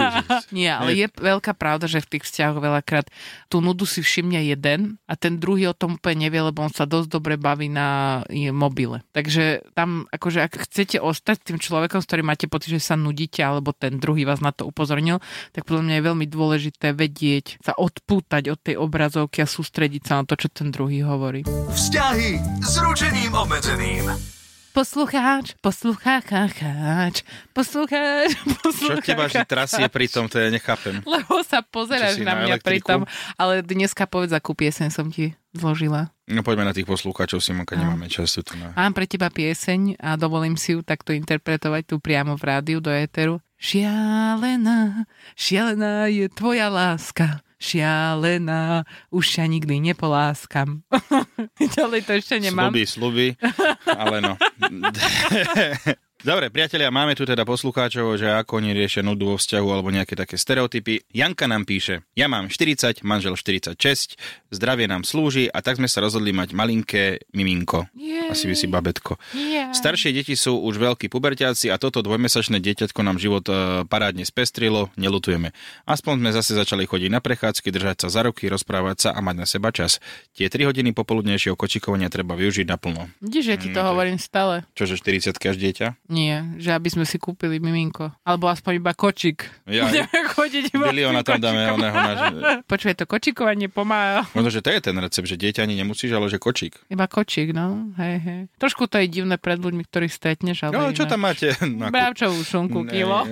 Nie, 0.54 0.78
ale 0.78 0.95
je 0.95 1.11
veľká 1.11 1.59
pravda, 1.59 1.90
že 1.90 1.99
v 1.99 2.16
tých 2.16 2.25
vzťahoch 2.30 2.62
veľakrát 2.62 3.11
tú 3.50 3.59
nudu 3.59 3.83
si 3.83 3.99
všimne 3.99 4.47
jeden 4.47 5.02
a 5.11 5.18
ten 5.18 5.42
druhý 5.42 5.66
o 5.66 5.75
tom 5.75 5.99
úplne 5.99 6.30
nevie, 6.30 6.38
lebo 6.38 6.62
on 6.62 6.71
sa 6.71 6.87
dosť 6.87 7.11
dobre 7.11 7.35
baví 7.35 7.66
na 7.66 8.23
mobile. 8.54 9.02
Takže 9.11 9.66
tam, 9.75 10.06
akože 10.14 10.38
ak 10.47 10.71
chcete 10.71 11.02
ostať 11.02 11.50
tým 11.50 11.59
človekom, 11.59 11.99
s 11.99 12.06
ktorým 12.06 12.30
máte 12.30 12.47
pocit, 12.47 12.78
že 12.78 12.87
sa 12.87 12.95
nudíte, 12.95 13.42
alebo 13.42 13.75
ten 13.75 13.99
druhý 13.99 14.23
vás 14.23 14.38
na 14.38 14.54
to 14.54 14.62
upozornil, 14.62 15.18
tak 15.50 15.66
podľa 15.66 15.83
mňa 15.83 15.95
je 15.99 16.06
veľmi 16.06 16.26
dôležité 16.30 16.95
vedieť 16.95 17.59
sa 17.59 17.75
odpútať 17.75 18.54
od 18.54 18.59
tej 18.62 18.78
obrazovky 18.78 19.42
a 19.42 19.50
sústrediť 19.50 20.02
sa 20.06 20.23
na 20.23 20.30
to, 20.30 20.38
čo 20.38 20.47
ten 20.47 20.71
druhý 20.71 21.02
hovorí. 21.02 21.42
Vzťahy 21.75 22.62
s 22.62 22.78
ručením 22.78 23.35
obmedzeným. 23.35 24.36
Poslucháč, 24.76 25.56
poslucháč, 25.64 27.25
poslucháč, 27.56 28.37
Čo 28.37 28.61
poslucháč. 28.61 29.09
teba 29.09 29.25
vždy 29.25 29.49
trasie 29.49 29.88
pri 29.88 30.04
tom, 30.04 30.28
to 30.28 30.37
ja 30.37 30.52
nechápem. 30.52 31.00
Lebo 31.00 31.40
sa 31.40 31.64
pozeráš 31.64 32.21
na 32.21 32.37
na 32.37 32.45
mňa 32.45 32.61
elektriku? 32.61 32.85
pritom, 32.85 33.00
ale 33.40 33.64
dneska 33.64 34.04
povedz, 34.04 34.37
akú 34.37 34.52
pieseň 34.52 34.92
som 34.92 35.09
ti 35.09 35.33
zložila. 35.56 36.12
No 36.28 36.45
poďme 36.45 36.68
na 36.68 36.76
tých 36.76 36.85
poslúchačov, 36.85 37.40
Simonka, 37.40 37.73
nemáme 37.73 38.12
času 38.12 38.45
tu 38.45 38.52
na... 38.61 38.76
Mám 38.76 38.92
pre 38.92 39.09
teba 39.09 39.33
pieseň 39.33 39.97
a 39.97 40.21
dovolím 40.21 40.61
si 40.61 40.76
ju 40.76 40.85
takto 40.85 41.16
interpretovať 41.16 41.88
tu 41.88 41.97
priamo 41.97 42.37
v 42.37 42.45
rádiu 42.45 42.85
do 42.85 42.92
éteru. 42.92 43.40
Šialená, 43.56 45.09
šialená 45.33 46.12
je 46.12 46.28
tvoja 46.28 46.68
láska, 46.68 47.40
šialená, 47.57 48.85
už 49.11 49.25
ťa 49.41 49.45
nikdy 49.49 49.81
nepoláskam. 49.81 50.85
Ďalej 51.77 52.01
to 52.05 52.13
ešte 52.21 52.37
nemám. 52.41 52.71
Sluby, 52.71 52.85
sluby, 52.87 53.27
ale 53.89 54.17
no. 54.21 54.35
Dobre, 56.16 56.49
priatelia, 56.49 56.88
máme 56.88 57.12
tu 57.12 57.23
teda 57.23 57.44
poslucháčov, 57.44 58.16
že 58.16 58.26
ako 58.26 58.58
oni 58.58 58.73
riešia 58.73 58.99
nudu 59.00 59.28
vo 59.28 59.37
vzťahu 59.37 59.68
alebo 59.68 59.88
nejaké 59.88 60.16
také 60.16 60.35
stereotypy. 60.35 61.04
Janka 61.08 61.44
nám 61.44 61.62
píše, 61.62 62.08
ja 62.11 62.25
mám 62.25 62.49
40, 62.49 63.04
manžel 63.04 63.37
46, 63.37 64.16
zdravie 64.49 64.88
nám 64.88 65.04
slúži 65.04 65.46
a 65.46 65.61
tak 65.61 65.76
sme 65.76 65.85
sa 65.85 66.00
rozhodli 66.00 66.32
mať 66.32 66.50
malinké 66.50 67.04
miminko. 67.30 67.87
Jej. 67.92 68.26
Asi 68.26 68.44
by 68.44 68.54
si 68.54 68.66
babetko. 68.66 69.20
Yeah. 69.30 69.70
Staršie 69.70 70.11
deti 70.11 70.35
sú 70.35 70.56
už 70.58 70.80
veľkí 70.80 71.06
puberťáci 71.06 71.68
a 71.68 71.76
toto 71.76 72.00
dvojmesačné 72.00 72.58
dieťatko 72.58 73.00
nám 73.02 73.20
život 73.20 73.44
e, 73.44 73.52
parádne 73.85 74.25
spestrilo, 74.25 74.88
nelutujeme. 74.96 75.52
Aspoň 75.85 76.14
sme 76.16 76.30
zase 76.32 76.56
začali 76.56 76.88
chodiť 76.88 77.06
na 77.08 77.20
prechádzky, 77.20 77.68
držať 77.68 78.02
sa 78.02 78.08
za 78.08 78.25
ruky, 78.25 78.49
rozprávať 78.49 78.96
sa 78.99 79.11
a 79.12 79.20
mať 79.20 79.37
na 79.37 79.46
seba 79.46 79.68
čas. 79.68 80.00
Tie 80.32 80.49
3 80.49 80.64
hodiny 80.64 80.90
popoludnejšieho 80.90 81.54
kočikovania 81.54 82.08
treba 82.08 82.35
využiť 82.35 82.66
naplno. 82.66 83.12
Vidíš, 83.20 83.46
ja 83.46 83.56
ti 83.56 83.68
to 83.68 83.78
Mm, 83.78 83.85
je- 83.85 83.90
hovorím 83.92 84.18
stále. 84.18 84.64
Čože 84.73 84.96
40 84.96 85.37
až 85.44 85.54
dieťa? 85.54 86.06
Nie, 86.07 86.43
že 86.57 86.71
aby 86.71 86.89
sme 86.89 87.05
si 87.05 87.19
kúpili 87.19 87.59
miminko. 87.59 88.15
Alebo 88.23 88.47
aspoň 88.47 88.79
iba 88.79 88.93
kočik. 88.93 89.47
Ja, 89.67 89.87
Budeme 89.91 90.21
chodiť 90.31 90.65
iba 90.73 90.87
tým 90.91 91.23
tam 91.23 91.38
dáme 91.42 91.75
oného 91.75 91.95
na... 92.07 92.62
Počuje, 92.71 92.95
to 92.95 93.05
kočikovanie 93.05 93.66
pomáha. 93.66 94.27
Možno, 94.33 94.51
že 94.51 94.62
to 94.62 94.71
je 94.71 94.81
ten 94.81 94.97
recept, 94.97 95.27
že 95.27 95.35
dieťa 95.35 95.66
ani 95.66 95.75
nemusíš, 95.79 96.14
ale 96.14 96.31
že 96.31 96.38
kočík. 96.38 96.79
Iba 96.87 97.11
kočík, 97.11 97.51
no. 97.51 97.90
Hej, 97.99 98.16
hej. 98.23 98.40
Trošku 98.57 98.87
to 98.87 99.03
je 99.03 99.07
divné 99.11 99.37
pred 99.37 99.59
ľuďmi, 99.59 99.83
ktorých 99.85 100.12
stretneš, 100.12 100.66
ale... 100.66 100.73
No, 100.75 100.95
čo 100.95 101.05
tam 101.05 101.27
máte? 101.27 101.55
Na 101.81 101.90
Bravčovú 101.90 102.40
šunku 102.40 102.87
Ne, 102.87 102.90
kilo. 102.90 103.27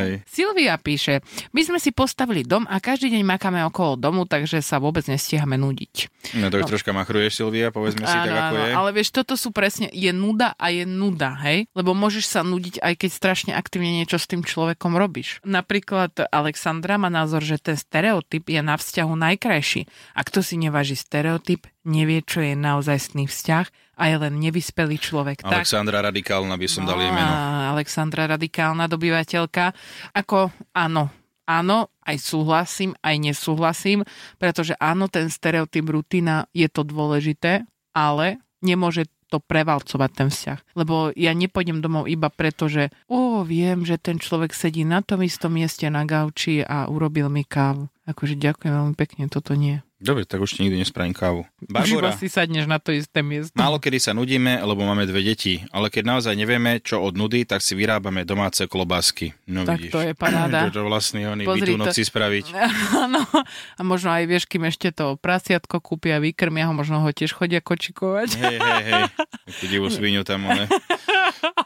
hej. 0.00 0.20
Silvia 0.28 0.76
píše, 0.76 1.24
my 1.56 1.60
sme 1.64 1.78
si 1.80 1.90
postavili 1.90 2.44
dom 2.44 2.68
a 2.68 2.76
každý 2.78 3.08
deň 3.08 3.22
makáme 3.24 3.60
okolo 3.64 3.96
domu, 3.96 4.28
takže 4.28 4.60
sa 4.60 4.76
vôbec 4.76 5.04
nestíhame 5.08 5.56
nudiť. 5.56 5.94
No 6.36 6.52
to 6.52 6.60
už 6.60 6.68
troška 6.68 6.92
machruješ, 6.92 7.40
Silvia, 7.40 7.72
povedzme 7.72 8.04
si 8.04 8.12
tak, 8.12 8.28
ako 8.28 8.54
je. 8.60 8.72
ale 8.74 8.90
vieš, 8.92 9.08
toto 9.10 9.34
sú 9.34 9.48
presne, 9.54 9.88
je 9.88 10.12
nuda 10.12 10.52
a 10.54 10.68
je 10.68 10.84
nuda, 10.84 11.32
hej? 11.46 11.64
Lebo 11.72 11.96
môžeš 12.18 12.34
sa 12.34 12.42
nudiť, 12.42 12.82
aj 12.82 12.94
keď 12.98 13.10
strašne 13.14 13.52
aktívne 13.54 13.94
niečo 13.94 14.18
s 14.18 14.26
tým 14.26 14.42
človekom 14.42 14.98
robíš. 14.98 15.38
Napríklad 15.46 16.18
Alexandra 16.34 16.98
má 16.98 17.06
názor, 17.06 17.46
že 17.46 17.62
ten 17.62 17.78
stereotyp 17.78 18.42
je 18.50 18.58
na 18.58 18.74
vzťahu 18.74 19.14
najkrajší. 19.14 19.86
A 20.18 20.26
kto 20.26 20.42
si 20.42 20.58
neváži 20.58 20.98
stereotyp, 20.98 21.70
nevie, 21.86 22.26
čo 22.26 22.42
je 22.42 22.58
naozajstný 22.58 23.30
vzťah 23.30 23.70
a 23.70 24.02
je 24.10 24.16
len 24.18 24.34
nevyspelý 24.34 24.98
človek. 24.98 25.46
Tak 25.46 25.62
Alexandra 25.62 26.02
Radikálna 26.02 26.58
by 26.58 26.66
som 26.66 26.90
dal 26.90 26.98
jej 26.98 27.14
meno. 27.14 27.30
Alexandra 27.70 28.26
radikálna 28.26 28.90
dobyvateľka. 28.90 29.70
Ako 30.18 30.50
áno, 30.74 31.14
áno, 31.46 31.94
aj 32.02 32.18
súhlasím, 32.18 32.98
aj 32.98 33.14
nesúhlasím, 33.14 34.02
pretože 34.42 34.74
áno, 34.82 35.06
ten 35.06 35.30
stereotyp 35.30 35.86
rutina 35.86 36.50
je 36.50 36.66
to 36.66 36.82
dôležité, 36.82 37.62
ale 37.94 38.42
nemôže 38.58 39.06
to 39.28 39.38
prevalcovať 39.38 40.10
ten 40.12 40.28
vzťah. 40.32 40.58
Lebo 40.74 41.12
ja 41.12 41.36
nepôjdem 41.36 41.84
domov 41.84 42.08
iba 42.08 42.32
preto, 42.32 42.66
že 42.66 42.88
o, 43.06 43.44
viem, 43.44 43.84
že 43.84 44.00
ten 44.00 44.16
človek 44.16 44.56
sedí 44.56 44.82
na 44.82 45.04
tom 45.04 45.20
istom 45.20 45.52
mieste 45.54 45.86
na 45.92 46.08
gauči 46.08 46.64
a 46.64 46.88
urobil 46.88 47.28
mi 47.28 47.44
kávu. 47.44 47.92
Akože 48.08 48.40
ďakujem 48.40 48.72
veľmi 48.72 48.96
pekne, 48.96 49.28
toto 49.28 49.52
nie. 49.52 49.84
Dobre, 49.98 50.22
tak 50.22 50.38
už 50.38 50.62
nikdy 50.62 50.78
nespravím 50.78 51.10
kávu. 51.10 51.42
Už 51.58 51.74
Barbora, 51.74 52.14
si 52.14 52.30
sadneš 52.30 52.70
na 52.70 52.78
to 52.78 52.94
isté 52.94 53.18
miesto. 53.18 53.50
málo 53.58 53.82
kedy 53.82 53.98
sa 53.98 54.14
nudíme, 54.14 54.62
lebo 54.62 54.86
máme 54.86 55.02
dve 55.10 55.26
deti, 55.26 55.66
ale 55.74 55.90
keď 55.90 56.14
naozaj 56.14 56.38
nevieme, 56.38 56.78
čo 56.78 57.02
od 57.02 57.18
nudy, 57.18 57.42
tak 57.42 57.58
si 57.58 57.74
vyrábame 57.74 58.22
domáce 58.22 58.62
klobásky. 58.70 59.34
No 59.50 59.66
tak 59.66 59.82
vidíš. 59.82 59.98
to 59.98 60.00
je 60.06 60.12
paráda. 60.14 60.70
Čo 60.70 60.74
to 60.78 60.82
vlastne 60.86 61.26
oni 61.26 61.42
Pozri 61.42 61.74
bytú 61.74 61.74
to. 61.74 61.82
noci 61.82 62.02
spraviť. 62.06 62.46
Áno, 63.10 63.26
a 63.34 63.80
možno 63.82 64.14
aj 64.14 64.24
vieš, 64.30 64.46
kým 64.46 64.70
ešte 64.70 64.94
to 64.94 65.18
prasiatko 65.18 65.82
kúpia, 65.82 66.22
vykrmia 66.22 66.70
ho, 66.70 66.72
možno 66.78 67.02
ho 67.02 67.10
tiež 67.10 67.34
chodia 67.34 67.58
kočikovať. 67.58 68.38
Hej, 68.38 68.56
hej, 68.62 68.82
hej. 68.86 69.02
Takú 69.50 69.64
divú 69.66 69.90
svinu 69.90 70.22
tam, 70.22 70.46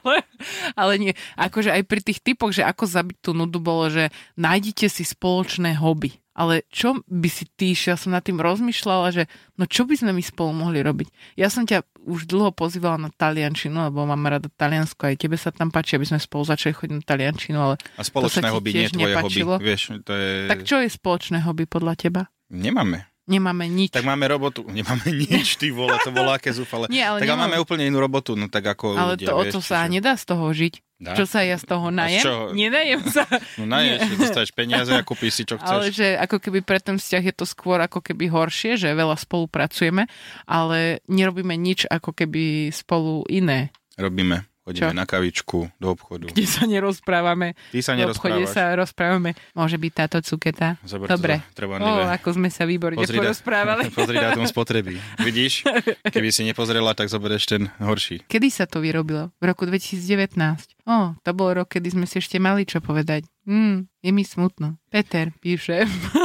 ale, 0.00 0.24
ale 0.72 0.92
nie, 0.96 1.12
akože 1.36 1.68
aj 1.68 1.82
pri 1.84 2.00
tých 2.00 2.24
typoch, 2.24 2.56
že 2.56 2.64
ako 2.64 2.88
zabiť 2.88 3.18
tú 3.20 3.36
nudu 3.36 3.60
bolo, 3.60 3.92
že 3.92 4.08
nájdite 4.40 4.88
si 4.88 5.04
spoločné 5.04 5.76
hobby. 5.76 6.16
Ale 6.32 6.64
čo 6.72 7.04
by 7.12 7.28
si 7.28 7.44
ty, 7.44 7.76
som 7.76 8.08
nad 8.22 8.24
tým 8.24 8.38
rozmýšľala, 8.38 9.10
že 9.10 9.22
no 9.58 9.66
čo 9.66 9.82
by 9.82 9.98
sme 9.98 10.14
my 10.14 10.22
spolu 10.22 10.54
mohli 10.54 10.78
robiť? 10.78 11.10
Ja 11.34 11.50
som 11.50 11.66
ťa 11.66 11.82
už 12.00 12.30
dlho 12.30 12.54
pozývala 12.54 12.94
na 12.96 13.10
taliančinu, 13.10 13.90
lebo 13.90 14.06
mám 14.06 14.22
rada 14.22 14.46
Taliansko, 14.48 15.10
aj 15.10 15.18
tebe 15.18 15.34
sa 15.34 15.50
tam 15.50 15.74
páči, 15.74 15.98
aby 15.98 16.06
sme 16.06 16.22
spolu 16.22 16.46
začali 16.46 16.70
chodiť 16.70 16.94
na 16.94 17.02
taliančinu, 17.02 17.58
ale 17.58 17.74
A 17.94 18.02
spoločné 18.02 18.38
To 18.40 18.46
sa 18.46 18.54
hobby, 18.54 18.70
nie 18.72 18.86
tvoje 18.86 19.10
nepáčilo? 19.10 19.52
hobby. 19.58 19.66
Vieš, 19.66 19.82
to 20.02 20.12
je... 20.14 20.30
tak 20.46 20.62
čo 20.62 20.78
je 20.78 20.88
spoločné 20.88 21.42
hobby 21.42 21.66
podľa 21.66 21.98
teba? 21.98 22.22
Nemáme. 22.48 23.10
Nemáme 23.22 23.70
nič. 23.70 23.94
Tak 23.94 24.02
máme 24.02 24.26
robotu. 24.26 24.66
Nemáme 24.74 25.06
nič, 25.08 25.54
ty 25.54 25.70
vole, 25.70 25.94
to 26.02 26.10
bolo 26.10 26.30
aké 26.30 26.50
zúfale. 26.50 26.86
Nie, 26.94 27.06
ale 27.08 27.18
tak 27.18 27.26
ale 27.28 27.38
nemám- 27.38 27.50
máme 27.50 27.58
úplne 27.58 27.84
inú 27.86 27.98
robotu, 27.98 28.34
no 28.34 28.46
tak 28.46 28.66
ako 28.68 28.94
Ale 28.94 29.14
ľudia, 29.14 29.26
to, 29.26 29.34
o 29.34 29.42
vieš, 29.42 29.52
to 29.52 29.60
sa 29.62 29.82
čiže- 29.82 29.92
nedá 29.92 30.12
z 30.14 30.24
toho 30.26 30.46
žiť. 30.46 30.74
Dá? 31.02 31.18
Čo 31.18 31.26
sa 31.26 31.42
ja 31.42 31.58
z 31.58 31.66
toho 31.66 31.90
najem? 31.90 32.22
Nenajem 32.54 33.02
sa. 33.18 33.26
No 33.58 33.66
naješ, 33.66 34.06
že 34.06 34.14
dostaneš 34.22 34.52
peniaze 34.54 34.94
a 34.94 35.02
kúpiš 35.02 35.32
si, 35.34 35.42
čo 35.42 35.58
Ale 35.58 35.90
chceš. 35.90 35.98
že 35.98 36.08
ako 36.14 36.38
keby 36.38 36.62
pre 36.62 36.78
ten 36.78 36.94
vzťah 36.94 37.22
je 37.26 37.34
to 37.34 37.42
skôr 37.42 37.82
ako 37.82 37.98
keby 37.98 38.30
horšie, 38.30 38.78
že 38.78 38.94
veľa 38.94 39.18
spolupracujeme, 39.18 40.06
ale 40.46 41.02
nerobíme 41.10 41.58
nič 41.58 41.90
ako 41.90 42.14
keby 42.14 42.70
spolu 42.70 43.26
iné, 43.26 43.74
Robíme. 43.98 44.51
Čo? 44.62 44.70
Chodíme 44.70 44.94
na 44.94 45.10
kavičku, 45.10 45.74
do 45.82 45.90
obchodu. 45.90 46.30
kde 46.30 46.46
sa 46.46 46.70
nerozprávame. 46.70 47.58
Ty 47.74 47.78
sa 47.82 47.98
V 47.98 48.14
obchode 48.14 48.46
sa 48.46 48.70
rozprávame. 48.78 49.34
Môže 49.58 49.74
byť 49.74 49.92
táto 49.92 50.22
cuketa. 50.22 50.78
To 50.86 51.02
Dobre. 51.02 51.42
za 51.42 51.50
treba 51.58 51.82
O, 51.82 52.06
ako 52.06 52.38
sme 52.38 52.46
sa 52.46 52.62
výborne 52.62 52.94
Pozri, 52.94 53.18
da- 53.18 53.26
porozprávali. 53.26 53.90
Pozri 53.98 54.22
dátum 54.22 54.46
spotreby. 54.46 55.02
Vidíš? 55.18 55.66
Keby 56.14 56.28
si 56.30 56.46
nepozrela, 56.46 56.94
tak 56.94 57.10
zoberieš 57.10 57.50
ten 57.50 57.74
horší. 57.82 58.22
Kedy 58.30 58.48
sa 58.54 58.70
to 58.70 58.78
vyrobilo? 58.78 59.34
V 59.42 59.50
roku 59.50 59.66
2019. 59.66 60.38
O, 60.86 61.18
to 61.26 61.30
bol 61.34 61.50
rok, 61.50 61.66
kedy 61.74 61.98
sme 61.98 62.06
si 62.06 62.22
ešte 62.22 62.38
mali 62.38 62.62
čo 62.62 62.78
povedať. 62.78 63.26
Hmm, 63.42 63.90
je 63.98 64.10
mi 64.14 64.22
smutno. 64.22 64.78
Peter 64.86 65.34
píše. 65.42 65.82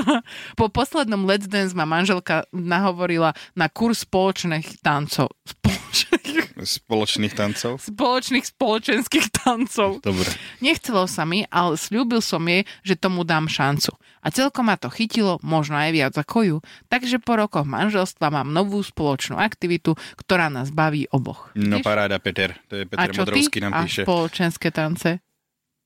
po 0.60 0.70
poslednom 0.70 1.26
Let's 1.26 1.50
Dance 1.50 1.74
ma 1.74 1.90
manželka 1.90 2.46
nahovorila 2.54 3.34
na 3.58 3.66
kurz 3.74 4.06
spoločných 4.06 4.86
tancov. 4.86 5.34
Spoločných 5.58 6.47
Spoločných 6.58 7.34
tancov? 7.34 7.78
Spoločných 7.80 8.46
spoločenských 8.46 9.28
tancov. 9.32 10.02
Dobre. 10.02 10.26
Nechcelo 10.58 11.06
sa 11.06 11.22
mi, 11.22 11.46
ale 11.48 11.76
slúbil 11.76 12.18
som 12.20 12.42
jej, 12.44 12.64
že 12.82 12.96
tomu 12.96 13.22
dám 13.22 13.46
šancu. 13.46 13.94
A 14.20 14.28
celkom 14.28 14.68
ma 14.68 14.76
to 14.76 14.90
chytilo, 14.90 15.38
možno 15.40 15.78
aj 15.78 15.92
viac 15.92 16.14
ako 16.14 16.38
ju. 16.44 16.58
Takže 16.88 17.22
po 17.22 17.38
rokoch 17.38 17.64
manželstva 17.64 18.28
mám 18.28 18.50
novú 18.50 18.82
spoločnú 18.82 19.38
aktivitu, 19.38 19.94
ktorá 20.18 20.50
nás 20.50 20.68
baví 20.70 21.06
oboch. 21.10 21.54
No 21.54 21.80
Vidíš? 21.80 21.86
paráda, 21.86 22.18
Peter. 22.18 22.58
To 22.68 22.76
je 22.76 22.84
A 22.84 22.90
Peter 22.90 23.10
čo 23.10 23.22
Modrovský 23.24 23.58
ty? 23.58 23.64
nám 23.64 23.72
A 23.72 23.80
píše. 23.86 24.02
spoločenské 24.04 24.68
tance? 24.74 25.22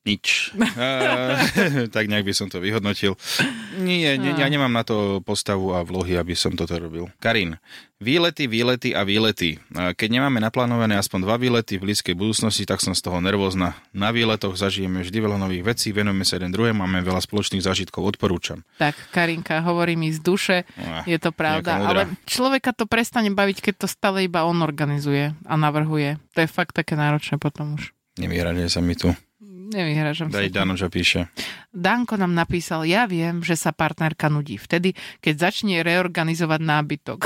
Nič. 0.02 0.58
A, 0.58 1.38
tak 1.96 2.10
nejak 2.10 2.26
by 2.26 2.34
som 2.34 2.50
to 2.50 2.58
vyhodnotil. 2.58 3.14
Nie, 3.78 4.18
nie, 4.18 4.34
ja 4.34 4.50
nemám 4.50 4.74
na 4.74 4.82
to 4.82 5.22
postavu 5.22 5.78
a 5.78 5.86
vlohy, 5.86 6.18
aby 6.18 6.34
som 6.34 6.58
toto 6.58 6.74
robil. 6.82 7.06
Karin, 7.22 7.62
výlety, 8.02 8.50
výlety 8.50 8.98
a 8.98 9.06
výlety. 9.06 9.62
A 9.78 9.94
Keď 9.94 10.10
nemáme 10.10 10.42
naplánované 10.42 10.98
aspoň 10.98 11.30
dva 11.30 11.38
výlety 11.38 11.78
v 11.78 11.86
blízkej 11.86 12.18
budúcnosti, 12.18 12.66
tak 12.66 12.82
som 12.82 12.98
z 12.98 13.06
toho 13.06 13.22
nervózna. 13.22 13.78
Na 13.94 14.10
výletoch 14.10 14.58
zažijeme 14.58 15.06
vždy 15.06 15.22
veľa 15.22 15.38
nových 15.38 15.70
vecí, 15.70 15.94
venujeme 15.94 16.26
sa 16.26 16.42
jeden 16.42 16.50
druhému, 16.50 16.82
máme 16.82 17.06
veľa 17.06 17.22
spoločných 17.22 17.62
zážitkov, 17.62 18.02
odporúčam. 18.02 18.66
Tak, 18.82 18.98
Karinka, 19.14 19.62
hovorí 19.62 19.94
mi 19.94 20.10
z 20.10 20.18
duše, 20.18 20.58
Ah, 20.82 21.06
je 21.06 21.22
to 21.22 21.30
pravda, 21.30 21.78
ale 21.78 22.02
človeka 22.26 22.74
to 22.74 22.90
prestane 22.90 23.30
baviť, 23.30 23.70
keď 23.70 23.86
to 23.86 23.88
stále 23.88 24.26
iba 24.26 24.50
on 24.50 24.66
organizuje 24.66 25.38
a 25.46 25.54
navrhuje. 25.54 26.18
To 26.34 26.42
je 26.42 26.50
fakt 26.50 26.74
také 26.74 26.98
náročné 26.98 27.38
potom 27.38 27.78
už. 27.78 27.94
Nevyhraďuje 28.18 28.68
sa 28.68 28.82
mi 28.82 28.98
tu. 28.98 29.14
Nevyhražam 29.72 30.28
sa. 30.28 30.44
Daj 30.44 30.52
Danoža 30.52 30.92
píše. 30.92 31.32
Danko 31.72 32.20
nám 32.20 32.36
napísal, 32.36 32.84
ja 32.84 33.08
viem, 33.08 33.40
že 33.40 33.56
sa 33.56 33.72
partnerka 33.72 34.28
nudí 34.28 34.60
vtedy, 34.60 34.92
keď 35.24 35.48
začne 35.48 35.80
reorganizovať 35.88 36.60
nábytok. 36.60 37.20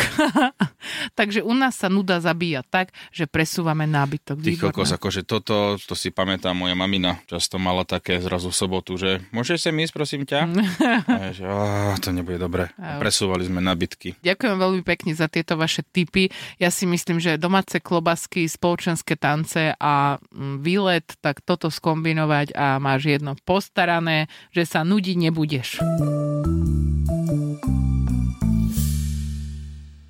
Takže 1.20 1.42
u 1.42 1.50
nás 1.58 1.74
sa 1.82 1.90
nuda 1.90 2.22
zabíja 2.22 2.62
tak, 2.62 2.94
že 3.10 3.26
presúvame 3.26 3.90
nábytok. 3.90 4.38
Ty 4.38 4.70
kokos, 4.70 4.94
akože 4.94 5.26
toto, 5.26 5.82
to 5.82 5.98
si 5.98 6.14
pamätám, 6.14 6.54
moja 6.54 6.78
mamina 6.78 7.18
často 7.26 7.58
mala 7.58 7.90
také 7.90 8.22
zrazu 8.22 8.54
v 8.54 8.58
sobotu, 8.62 9.02
že 9.02 9.26
môžeš 9.34 9.66
sem 9.66 9.76
ísť, 9.82 9.94
prosím 9.98 10.22
ťa? 10.30 10.46
A 11.10 11.34
že, 11.34 11.50
á, 11.50 11.98
to 11.98 12.14
nebude 12.14 12.38
dobre. 12.38 12.70
A 12.78 13.02
presúvali 13.02 13.50
sme 13.50 13.66
nabytky. 13.66 14.22
Ďakujem 14.22 14.58
veľmi 14.62 14.82
pekne 14.86 15.18
za 15.18 15.26
tieto 15.26 15.58
vaše 15.58 15.82
tipy. 15.82 16.30
Ja 16.62 16.70
si 16.70 16.86
myslím, 16.86 17.18
že 17.18 17.42
domáce 17.42 17.82
klobasky, 17.82 18.46
spoločenské 18.46 19.18
tance 19.18 19.74
a 19.74 20.22
mm, 20.22 20.62
výlet, 20.62 21.08
tak 21.18 21.42
toto 21.42 21.74
skombinovať 21.74 22.35
a 22.56 22.82
máš 22.82 23.08
jedno 23.08 23.40
postarané, 23.48 24.28
že 24.52 24.68
sa 24.68 24.84
nudiť 24.84 25.16
nebudeš. 25.30 25.80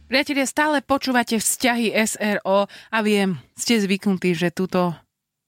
Priatelia, 0.06 0.46
stále 0.48 0.80
počúvate 0.86 1.42
vzťahy 1.42 1.92
SRO 2.08 2.70
a 2.70 2.98
viem, 3.04 3.42
ste 3.58 3.82
zvyknutí, 3.82 4.38
že 4.38 4.54
túto 4.54 4.96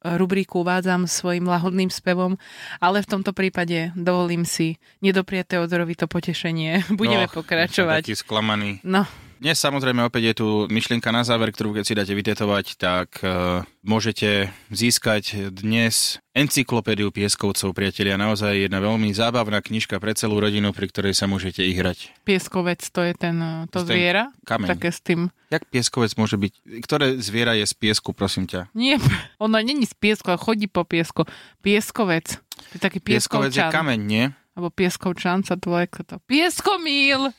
rubriku 0.03 0.61
uvádzam 0.61 1.09
svojim 1.09 1.45
lahodným 1.49 1.89
spevom, 1.89 2.37
ale 2.77 3.01
v 3.03 3.09
tomto 3.09 3.33
prípade 3.33 3.91
dovolím 3.97 4.45
si 4.45 4.77
nedopriať 5.01 5.57
Teodorovi 5.57 5.97
to 5.97 6.05
potešenie. 6.05 6.85
Budeme 6.99 7.27
Och, 7.27 7.43
pokračovať. 7.43 8.07
Taký 8.07 8.17
sklamaný. 8.17 8.69
No, 8.85 9.03
Dnes 9.37 9.53
samozrejme 9.61 10.01
opäť 10.01 10.33
je 10.33 10.35
tu 10.41 10.47
myšlienka 10.65 11.13
na 11.13 11.21
záver, 11.21 11.53
ktorú 11.53 11.77
keď 11.77 11.85
si 11.85 11.93
dáte 11.93 12.13
vytetovať, 12.17 12.73
tak 12.73 13.21
uh, 13.21 13.61
môžete 13.85 14.49
získať 14.73 15.53
dnes 15.53 16.17
encyklopédiu 16.33 17.13
pieskovcov, 17.13 17.69
priatelia. 17.77 18.17
Naozaj 18.17 18.65
jedna 18.65 18.81
veľmi 18.81 19.13
zábavná 19.13 19.61
knižka 19.61 20.01
pre 20.01 20.17
celú 20.17 20.41
rodinu, 20.41 20.73
pri 20.73 20.89
ktorej 20.89 21.13
sa 21.13 21.29
môžete 21.29 21.61
ihrať. 21.61 22.17
pieskovec 22.25 22.81
to 22.89 23.05
je 23.05 23.13
ten, 23.13 23.37
eh, 23.37 23.69
to 23.69 23.85
ten 23.85 23.93
zviera? 23.93 24.33
kameň. 24.41 24.73
Také 24.73 24.89
s 24.89 25.05
tým... 25.05 25.29
Jak 25.53 25.69
pieskovec 25.69 26.17
môže 26.17 26.41
byť? 26.41 26.53
Ktoré 26.81 27.21
zviera 27.21 27.53
je 27.53 27.69
z 27.69 27.73
piesku, 27.77 28.17
prosím 28.17 28.49
ťa? 28.49 28.73
Nie, 28.73 28.97
ona 29.45 29.61
není 29.61 29.85
z 29.85 29.93
piesku, 29.93 30.33
ale 30.33 30.41
chodí 30.41 30.65
po 30.65 30.81
piesku. 30.81 31.29
Pieskovec. 31.61 32.41
Je 32.73 32.81
taký 32.81 32.97
Pieskovec 32.97 33.53
je 33.53 33.61
pieskovčan. 33.61 33.85
kameň, 33.85 33.99
nie? 34.01 34.25
Alebo 34.57 34.73
pieskovčan 34.73 35.45
sa 35.45 35.53
to 35.53 35.69
volá, 35.69 35.85
to. 35.85 36.17
Pieskomíl! 36.25 37.29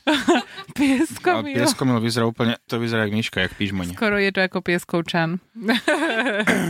Pieskomíl. 0.71 1.51
pieskomil 1.51 1.99
vyzerá 1.99 2.23
úplne, 2.23 2.55
to 2.63 2.79
vyzerá 2.79 3.03
jak 3.03 3.13
myška, 3.19 3.37
jak 3.43 3.53
pížmoň. 3.59 3.91
Skoro 3.91 4.15
je 4.15 4.31
to 4.31 4.39
ako 4.39 4.63
pieskovčan. 4.63 5.43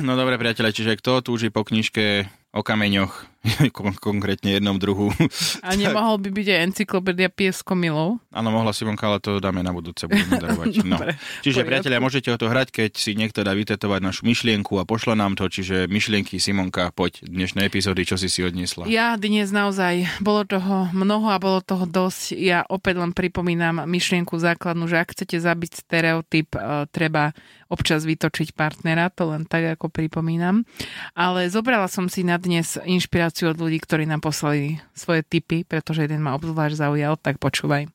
No 0.01 0.17
dobre, 0.17 0.41
priateľe, 0.41 0.73
čiže 0.73 0.97
kto 0.97 1.21
túži 1.21 1.53
po 1.53 1.61
knižke 1.61 2.25
o 2.59 2.63
kameňoch, 2.65 3.13
kon- 3.75 3.95
konkrétne 3.95 4.59
jednom 4.59 4.75
druhu. 4.75 5.15
A 5.65 5.71
nemohol 5.79 6.19
by 6.19 6.29
byť 6.35 6.47
aj 6.51 6.59
encyklopédia 6.71 7.31
pieskomilov? 7.31 8.19
Áno, 8.35 8.49
mohla 8.51 8.75
si 8.75 8.83
vonka, 8.83 9.07
ale 9.07 9.23
to 9.23 9.39
dáme 9.39 9.63
na 9.63 9.71
budúce, 9.71 10.03
budeme 10.11 10.35
darovať. 10.43 10.83
No. 10.83 10.99
Dobre, 10.99 11.15
Čiže, 11.39 11.63
poriadku. 11.63 11.69
priatelia, 11.71 12.03
môžete 12.03 12.29
o 12.29 12.37
to 12.37 12.51
hrať, 12.51 12.67
keď 12.75 12.91
si 12.99 13.15
niekto 13.15 13.47
dá 13.47 13.55
vytetovať 13.55 13.99
našu 14.03 14.27
myšlienku 14.27 14.75
a 14.75 14.83
pošle 14.83 15.15
nám 15.15 15.39
to, 15.39 15.47
čiže 15.47 15.87
myšlienky 15.87 16.35
Simonka, 16.35 16.91
poď 16.91 17.23
dnešnej 17.23 17.71
epizódy, 17.71 18.03
čo 18.03 18.19
si 18.19 18.27
si 18.27 18.43
odniesla. 18.43 18.83
Ja 18.91 19.15
dnes 19.15 19.55
naozaj, 19.55 20.19
bolo 20.19 20.43
toho 20.43 20.91
mnoho 20.91 21.31
a 21.31 21.39
bolo 21.39 21.63
toho 21.63 21.87
dosť. 21.87 22.35
Ja 22.35 22.67
opäť 22.67 22.99
len 22.99 23.15
pripomínam 23.15 23.87
myšlienku 23.87 24.35
základnú, 24.35 24.91
že 24.91 24.99
ak 24.99 25.15
chcete 25.15 25.39
zabiť 25.39 25.71
stereotyp, 25.87 26.59
eh, 26.59 26.83
treba 26.91 27.31
občas 27.69 28.01
vytočiť 28.01 28.57
partnera, 28.57 29.13
to 29.13 29.29
len 29.29 29.45
tak 29.45 29.77
ako 29.77 29.93
pripomínam. 29.93 30.65
Ale 31.13 31.45
zobrala 31.53 31.85
som 31.85 32.09
si 32.09 32.25
na 32.25 32.41
dnes 32.41 32.48
inšpiráciu 32.85 33.53
od 33.53 33.57
ľudí, 33.61 33.77
ktorí 33.81 34.09
nám 34.09 34.25
poslali 34.25 34.81
svoje 34.97 35.21
tipy, 35.21 35.61
pretože 35.63 36.05
jeden 36.05 36.25
ma 36.25 36.33
obzvlášť 36.33 36.75
zaujal, 36.81 37.13
tak 37.21 37.37
počúvaj. 37.37 37.87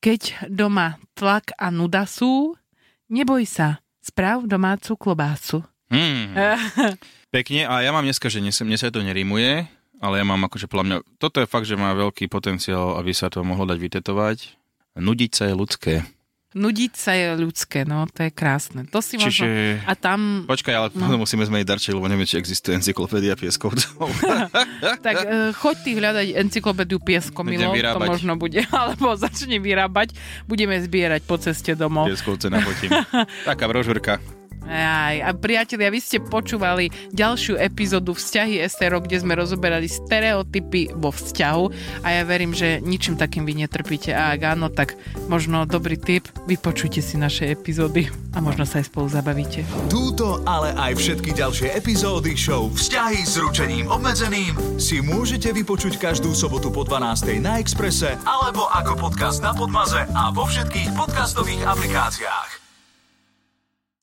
Keď 0.00 0.48
doma 0.48 0.96
tlak 1.18 1.52
a 1.60 1.68
nuda 1.68 2.08
sú, 2.08 2.56
neboj 3.12 3.44
sa, 3.44 3.84
správ 4.00 4.46
domácu 4.46 4.96
klobásu. 4.96 5.60
Hmm. 5.90 6.34
Pekne, 7.34 7.66
a 7.66 7.82
ja 7.82 7.90
mám 7.90 8.06
dneska, 8.06 8.30
že 8.30 8.40
dnes, 8.40 8.56
mne 8.62 8.78
sa 8.78 8.88
to 8.88 9.02
nerímuje, 9.02 9.66
ale 10.00 10.14
ja 10.20 10.24
mám 10.24 10.46
akože 10.46 10.70
podľa 10.70 10.84
mňa, 10.86 10.96
toto 11.20 11.42
je 11.42 11.50
fakt, 11.50 11.68
že 11.68 11.78
má 11.78 11.92
veľký 11.92 12.30
potenciál, 12.30 12.96
aby 12.96 13.12
sa 13.12 13.28
to 13.28 13.44
mohlo 13.46 13.66
dať 13.66 13.78
vytetovať. 13.78 14.38
Nudiť 14.96 15.30
sa 15.36 15.44
je 15.50 15.54
ľudské. 15.54 15.94
Nudiť 16.56 16.92
sa 16.96 17.12
je 17.12 17.36
ľudské, 17.36 17.84
no 17.84 18.08
to 18.08 18.24
je 18.24 18.32
krásne. 18.32 18.88
To 18.88 19.04
si 19.04 19.20
Čiže... 19.20 19.44
možno... 19.44 19.44
A 19.84 19.92
tam, 19.92 20.48
Počkaj, 20.48 20.72
ale 20.72 20.88
no. 20.96 21.20
musíme 21.24 21.44
zmeniť 21.44 21.68
darček, 21.68 21.92
lebo 21.92 22.08
neviem, 22.08 22.24
či 22.24 22.40
existuje 22.40 22.72
encyklopédia 22.72 23.36
pieskovcov. 23.36 24.08
tak 25.06 25.16
uh, 25.20 25.52
choď 25.52 25.76
ty 25.84 25.90
hľadať 26.00 26.26
encyklopédiu 26.40 26.96
pieskomilov, 26.96 27.76
to 27.76 28.00
možno 28.00 28.40
bude, 28.40 28.64
alebo 28.72 29.12
začne 29.20 29.60
vyrábať, 29.60 30.16
budeme 30.48 30.80
zbierať 30.80 31.28
po 31.28 31.36
ceste 31.36 31.76
domov. 31.76 32.08
Pieskovce 32.08 32.48
nafotím. 32.48 33.04
Taká 33.44 33.68
brožúrka. 33.68 34.16
Aj, 34.66 35.16
a 35.22 35.30
priatelia, 35.30 35.94
vy 35.94 36.00
ste 36.02 36.18
počúvali 36.18 36.90
ďalšiu 37.14 37.54
epizódu 37.54 38.18
Vzťahy 38.18 38.66
SRO, 38.66 38.98
kde 38.98 39.22
sme 39.22 39.38
rozoberali 39.38 39.86
stereotypy 39.86 40.90
vo 40.98 41.14
vzťahu 41.14 41.64
a 42.02 42.08
ja 42.10 42.22
verím, 42.26 42.50
že 42.50 42.82
ničím 42.82 43.14
takým 43.14 43.46
vy 43.46 43.62
netrpíte 43.62 44.10
a 44.10 44.34
ak 44.34 44.58
áno, 44.58 44.66
tak 44.66 44.98
možno 45.30 45.64
dobrý 45.70 45.94
tip, 45.94 46.26
vypočujte 46.50 46.98
si 46.98 47.14
naše 47.14 47.46
epizódy 47.54 48.10
a 48.34 48.42
možno 48.42 48.66
sa 48.66 48.82
aj 48.82 48.90
spolu 48.90 49.06
zabavíte. 49.06 49.62
Túto, 49.86 50.42
ale 50.42 50.74
aj 50.74 50.98
všetky 50.98 51.30
ďalšie 51.30 51.72
epizódy 51.78 52.34
show 52.34 52.66
Vzťahy 52.66 53.22
s 53.22 53.38
ručením 53.38 53.86
obmedzeným 53.86 54.82
si 54.82 54.98
môžete 54.98 55.54
vypočuť 55.54 55.96
každú 56.02 56.34
sobotu 56.34 56.74
po 56.74 56.82
12. 56.82 57.38
na 57.38 57.62
Exprese 57.62 58.18
alebo 58.26 58.66
ako 58.66 58.98
podcast 58.98 59.40
na 59.40 59.54
Podmaze 59.54 60.02
a 60.10 60.34
vo 60.34 60.44
všetkých 60.44 60.92
podcastových 60.98 61.62
aplikáciách. 61.64 62.65